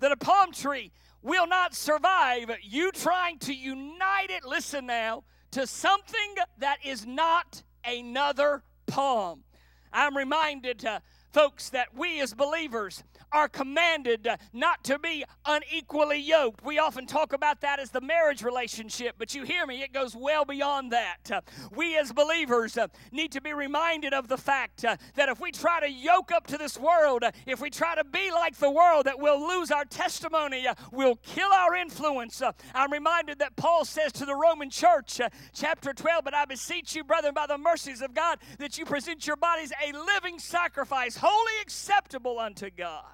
[0.00, 0.92] That a palm tree
[1.22, 7.62] will not survive you trying to unite it, listen now, to something that is not
[7.84, 9.44] another palm.
[9.92, 11.00] I'm reminded, uh,
[11.32, 13.02] folks, that we as believers
[13.32, 16.64] are commanded not to be unequally yoked.
[16.64, 20.16] We often talk about that as the marriage relationship, but you hear me, it goes
[20.16, 21.44] well beyond that.
[21.74, 22.78] We as believers
[23.12, 26.58] need to be reminded of the fact that if we try to yoke up to
[26.58, 30.66] this world, if we try to be like the world, that we'll lose our testimony,
[30.92, 32.42] we'll kill our influence.
[32.74, 35.20] I'm reminded that Paul says to the Roman church,
[35.52, 39.26] chapter 12, But I beseech you, brethren, by the mercies of God, that you present
[39.26, 43.04] your bodies a living sacrifice, wholly acceptable unto God.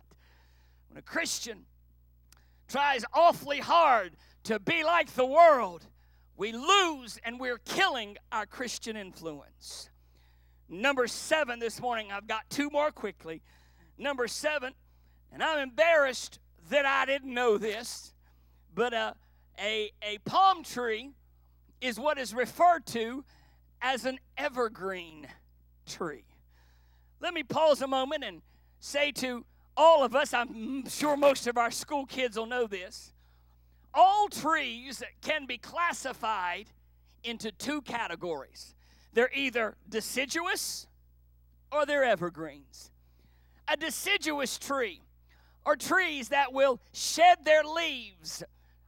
[0.89, 1.67] When a Christian
[2.69, 5.87] tries awfully hard to be like the world,
[6.37, 9.91] we lose and we're killing our Christian influence.
[10.69, 13.43] Number seven this morning, I've got two more quickly.
[13.99, 14.75] Number seven,
[15.33, 16.39] and I'm embarrassed
[16.71, 18.13] that I didn't know this,
[18.75, 19.15] but uh,
[19.61, 21.11] a, a palm tree
[21.81, 23.25] is what is referred to
[23.81, 25.29] as an evergreen
[25.87, 26.25] tree.
[27.21, 28.43] Let me pause a moment and
[28.81, 29.45] say to
[29.77, 33.13] all of us, I'm sure most of our school kids will know this,
[33.95, 36.67] all trees can be classified
[37.25, 38.75] into two categories.
[39.13, 40.87] They're either deciduous
[41.73, 42.91] or they're evergreens.
[43.69, 45.03] A deciduous tree
[45.65, 48.45] are trees that will shed their leaves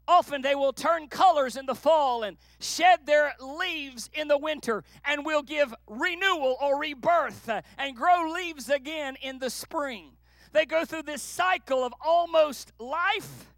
[0.09, 4.82] Often they will turn colors in the fall and shed their leaves in the winter
[5.05, 10.12] and will give renewal or rebirth and grow leaves again in the spring.
[10.53, 13.53] They go through this cycle of almost life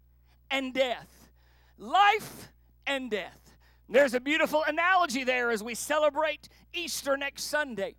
[0.49, 1.29] and death.
[1.77, 2.49] Life
[2.85, 3.55] and death.
[3.89, 7.95] There's a beautiful analogy there as we celebrate Easter next Sunday.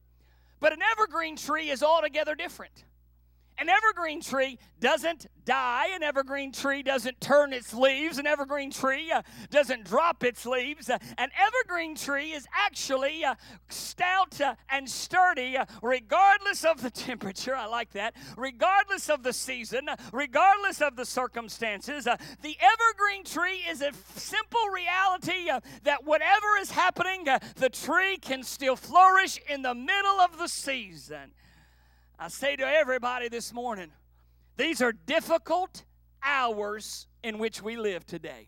[0.61, 2.85] But an evergreen tree is altogether different.
[3.59, 5.89] An evergreen tree doesn't die.
[5.95, 8.19] An evergreen tree doesn't turn its leaves.
[8.19, 10.89] An evergreen tree uh, doesn't drop its leaves.
[10.91, 13.35] Uh, an evergreen tree is actually uh,
[13.69, 17.55] stout uh, and sturdy, uh, regardless of the temperature.
[17.55, 18.15] I like that.
[18.37, 22.05] Regardless of the season, uh, regardless of the circumstances.
[22.05, 25.51] the evergreen tree is a f- simple reality
[25.85, 27.27] that whatever is happening,
[27.57, 31.33] the tree can still flourish in the middle of the season.
[32.23, 33.91] I say to everybody this morning,
[34.57, 35.83] these are difficult
[36.23, 38.47] hours in which we live today.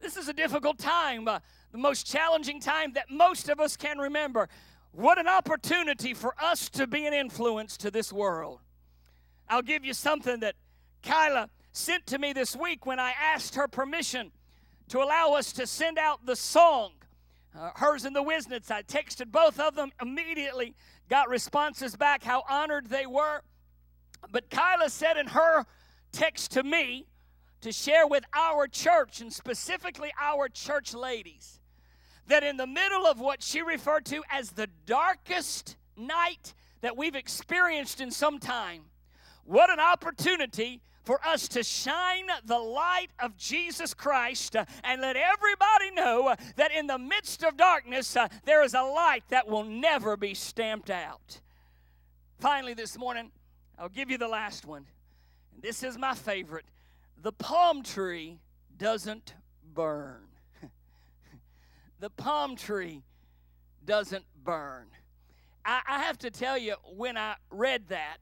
[0.00, 1.38] This is a difficult time, uh,
[1.72, 4.50] the most challenging time that most of us can remember.
[4.92, 8.60] What an opportunity for us to be an influence to this world.
[9.48, 10.56] I'll give you something that
[11.02, 14.30] Kyla sent to me this week when I asked her permission
[14.88, 16.92] to allow us to send out the song.
[17.58, 18.70] Uh, hers and the Whisnants.
[18.70, 20.74] I texted both of them immediately
[21.10, 23.42] got responses back how honored they were.
[24.30, 25.66] But Kyla said in her
[26.12, 27.06] text to me
[27.60, 31.60] to share with our church and specifically our church ladies
[32.28, 37.16] that in the middle of what she referred to as the darkest night that we've
[37.16, 38.82] experienced in some time,
[39.44, 45.16] what an opportunity for us to shine the light of Jesus Christ uh, and let
[45.16, 49.48] everybody know uh, that in the midst of darkness, uh, there is a light that
[49.48, 51.40] will never be stamped out.
[52.38, 53.30] Finally, this morning,
[53.78, 54.86] I'll give you the last one.
[55.60, 56.64] This is my favorite.
[57.22, 58.38] The palm tree
[58.76, 59.34] doesn't
[59.74, 60.22] burn.
[62.00, 63.02] the palm tree
[63.84, 64.86] doesn't burn.
[65.64, 68.18] I, I have to tell you, when I read that,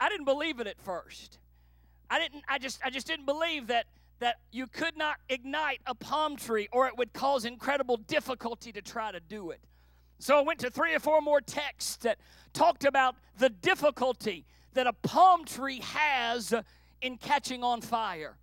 [0.00, 1.38] I didn't believe it at first.
[2.14, 3.86] I didn't I just I just didn't believe that
[4.20, 8.80] that you could not ignite a palm tree or it would cause incredible difficulty to
[8.80, 9.60] try to do it.
[10.20, 12.18] So I went to three or four more texts that
[12.52, 16.54] talked about the difficulty that a palm tree has
[17.02, 18.36] in catching on fire.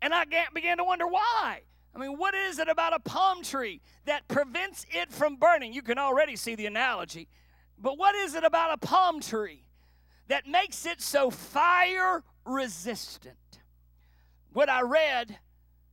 [0.00, 0.24] And I
[0.54, 1.62] began to wonder why.
[1.96, 5.72] I mean, what is it about a palm tree that prevents it from burning?
[5.72, 7.26] You can already see the analogy.
[7.76, 9.64] But what is it about a palm tree
[10.28, 13.36] that makes it so fire resistant.
[14.52, 15.38] What I read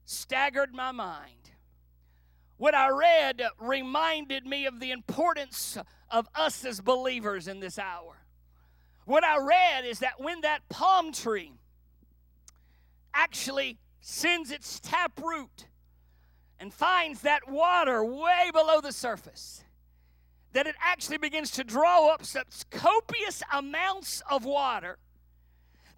[0.05, 1.51] staggered my mind.
[2.57, 5.77] What I read reminded me of the importance
[6.09, 8.25] of us as believers in this hour.
[9.05, 11.53] What I read is that when that palm tree
[13.13, 15.65] actually sends its tap root
[16.59, 19.63] and finds that water way below the surface,
[20.53, 24.99] that it actually begins to draw up such copious amounts of water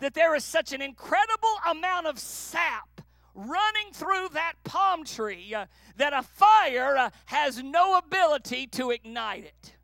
[0.04, 3.02] that there is such an incredible amount of sap
[3.34, 9.46] running through that palm tree uh, that a fire uh, has no ability to ignite
[9.46, 9.76] it.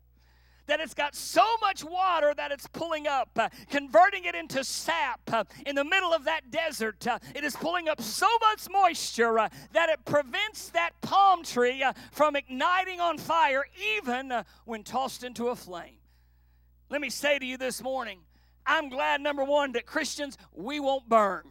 [0.66, 5.20] That it's got so much water that it's pulling up, uh, converting it into sap
[5.32, 7.06] uh, in the middle of that desert.
[7.06, 11.82] Uh, it is pulling up so much moisture uh, that it prevents that palm tree
[12.12, 13.64] from igniting on fire,
[13.96, 14.32] even
[14.66, 15.96] when tossed into a flame.
[16.90, 18.20] Let me say to you this morning
[18.70, 21.42] I'm glad, number one, that Christians, we won't burn.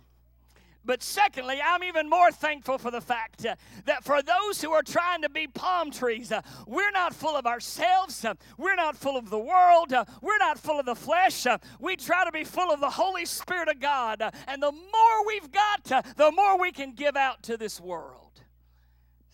[0.85, 4.81] But secondly, I'm even more thankful for the fact uh, that for those who are
[4.81, 9.17] trying to be palm trees, uh, we're not full of ourselves, uh, we're not full
[9.17, 11.45] of the world, uh, we're not full of the flesh.
[11.45, 14.21] Uh, we try to be full of the Holy Spirit of God.
[14.21, 15.83] Uh, and the more we've got,
[16.15, 18.41] the more we can give out to this world.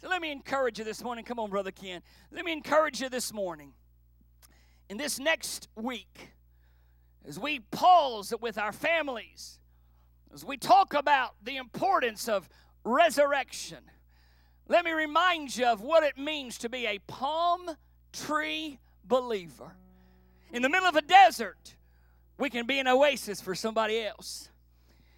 [0.01, 1.23] So let me encourage you this morning.
[1.23, 2.01] Come on, Brother Ken.
[2.31, 3.73] Let me encourage you this morning.
[4.89, 6.31] In this next week,
[7.28, 9.59] as we pause with our families,
[10.34, 12.47] as we talk about the importance of
[12.84, 13.80] resurrection,
[14.67, 17.71] let me remind you of what it means to be a palm
[18.11, 19.76] tree believer.
[20.51, 21.76] In the middle of a desert,
[22.38, 24.49] we can be an oasis for somebody else.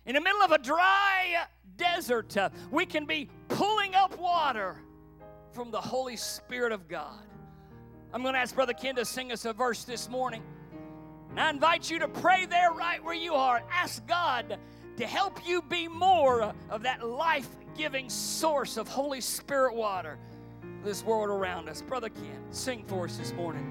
[0.05, 1.45] In the middle of a dry
[1.75, 4.77] desert, uh, we can be pulling up water
[5.51, 7.19] from the Holy Spirit of God.
[8.13, 10.43] I'm going to ask Brother Ken to sing us a verse this morning.
[11.37, 13.61] And I invite you to pray there right where you are.
[13.71, 14.57] Ask God
[14.97, 20.17] to help you be more of that life giving source of Holy Spirit water
[20.83, 21.83] this world around us.
[21.83, 23.63] Brother Ken, sing for us this morning.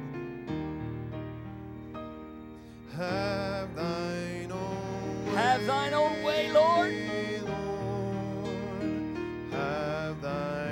[2.96, 6.94] Have thine own Have thine own way, Lord.
[7.42, 7.62] Lord.
[9.50, 10.65] Have Mold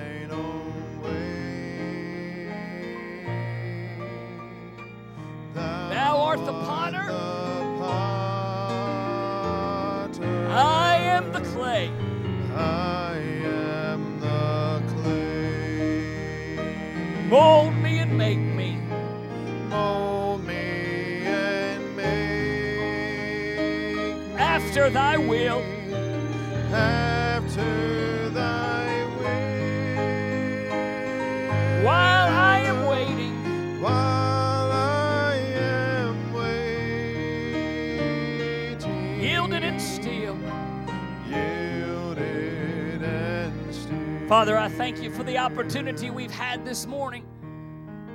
[44.35, 47.25] Father, I thank you for the opportunity we've had this morning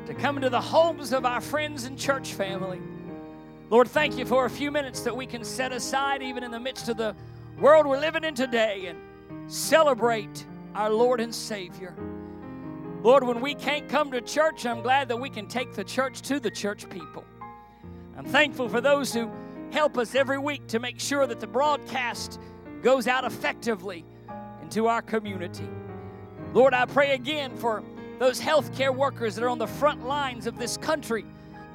[0.05, 2.82] to come into the homes of our friends and church family.
[3.70, 6.59] Lord, thank you for a few minutes that we can set aside, even in the
[6.59, 7.15] midst of the
[7.57, 8.99] world we're living in today, and
[9.49, 10.45] celebrate
[10.76, 11.95] our Lord and Savior.
[13.01, 16.22] Lord, when we can't come to church, I'm glad that we can take the church
[16.24, 17.24] to the church people.
[18.17, 19.32] I'm thankful for those who
[19.72, 22.41] help us every week to make sure that the broadcast
[22.82, 24.03] goes out effectively
[24.61, 25.70] into our community.
[26.54, 27.84] Lord, I pray again for
[28.18, 31.24] those healthcare workers that are on the front lines of this country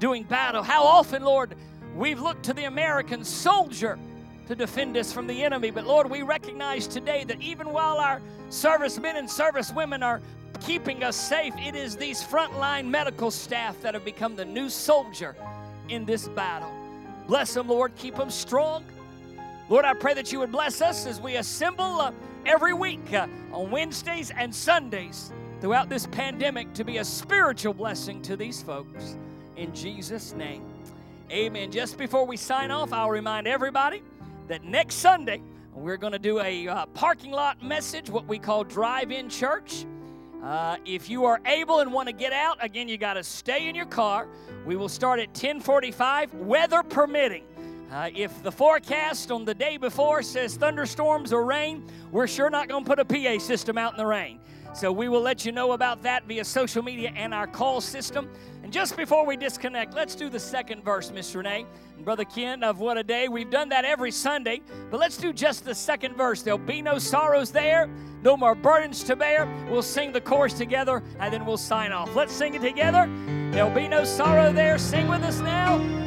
[0.01, 0.63] doing battle.
[0.63, 1.55] How often, Lord,
[1.95, 3.99] we've looked to the American soldier
[4.49, 5.71] to defend us from the enemy.
[5.71, 8.21] But Lord, we recognize today that even while our
[8.51, 10.21] servicemen and servicewomen are
[10.61, 15.37] keeping us safe, it is these frontline medical staff that have become the new soldier
[15.89, 16.71] in this battle.
[17.27, 17.95] Bless them, Lord.
[17.97, 18.85] Keep them strong.
[19.69, 22.13] Lord, I pray that you would bless us as we assemble uh,
[22.47, 28.21] every week uh, on Wednesdays and Sundays throughout this pandemic to be a spiritual blessing
[28.23, 29.17] to these folks.
[29.57, 30.65] In Jesus' name,
[31.31, 31.71] amen.
[31.71, 34.03] Just before we sign off, I'll remind everybody
[34.49, 35.41] that next Sunday
[35.75, 39.87] we're going to do a uh, parking lot message, what we call drive in church.
[40.43, 43.69] Uh, if you are able and want to get out, again, you got to stay
[43.69, 44.29] in your car.
[44.67, 47.45] We will start at 1045, weather permitting.
[47.95, 52.69] Uh, if the forecast on the day before says thunderstorms or rain, we're sure not
[52.69, 54.41] going to put a PA system out in the rain.
[54.75, 58.29] So we will let you know about that via social media and our call system.
[58.65, 62.65] And just before we disconnect, let's do the second verse, Miss Renee and Brother Ken,
[62.65, 63.29] of What a Day.
[63.29, 66.43] We've done that every Sunday, but let's do just the second verse.
[66.43, 67.89] There'll be no sorrows there,
[68.25, 69.47] no more burdens to bear.
[69.71, 72.13] We'll sing the chorus together, and then we'll sign off.
[72.17, 73.09] Let's sing it together.
[73.53, 74.79] There'll be no sorrow there.
[74.79, 76.04] Sing with us now.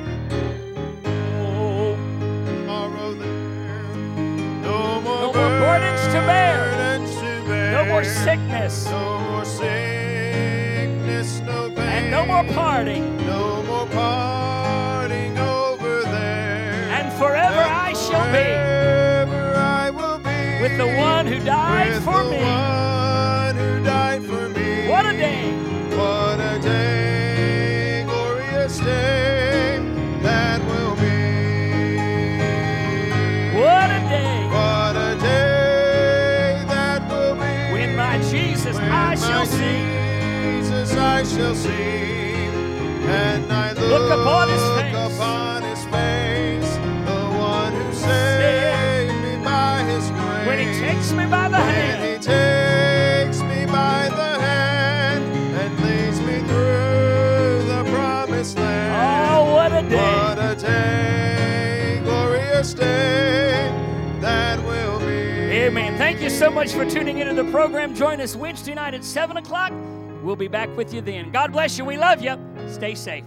[4.77, 7.71] No more, No more burdens to burdens to bear.
[7.77, 11.87] no more sickness, No more sickness, no pain.
[11.97, 13.03] and no more parting.
[13.25, 16.73] No more parting over there.
[16.97, 18.49] And forever I shall be
[19.79, 22.37] I will be with the one who died for me.
[41.17, 41.69] I shall see.
[43.09, 45.15] And I look, Look upon his face.
[45.17, 46.75] upon his face,
[47.09, 50.47] the one who saved me by his grace.
[50.47, 52.03] When he takes me by the When hand.
[52.03, 55.23] he takes me by the hand
[55.61, 59.33] and leads me through the promised land.
[59.33, 59.97] Oh, what a day!
[59.97, 63.71] What a day, glorious day
[64.21, 65.05] that will be.
[65.65, 65.97] Amen.
[65.97, 67.95] Thank you so much for tuning into the program.
[67.95, 69.73] Join us Wednesday night at 7 o'clock.
[70.27, 71.31] We'll be back with you then.
[71.31, 71.85] God bless you.
[71.85, 72.37] We love you.
[72.67, 73.23] Stay safe.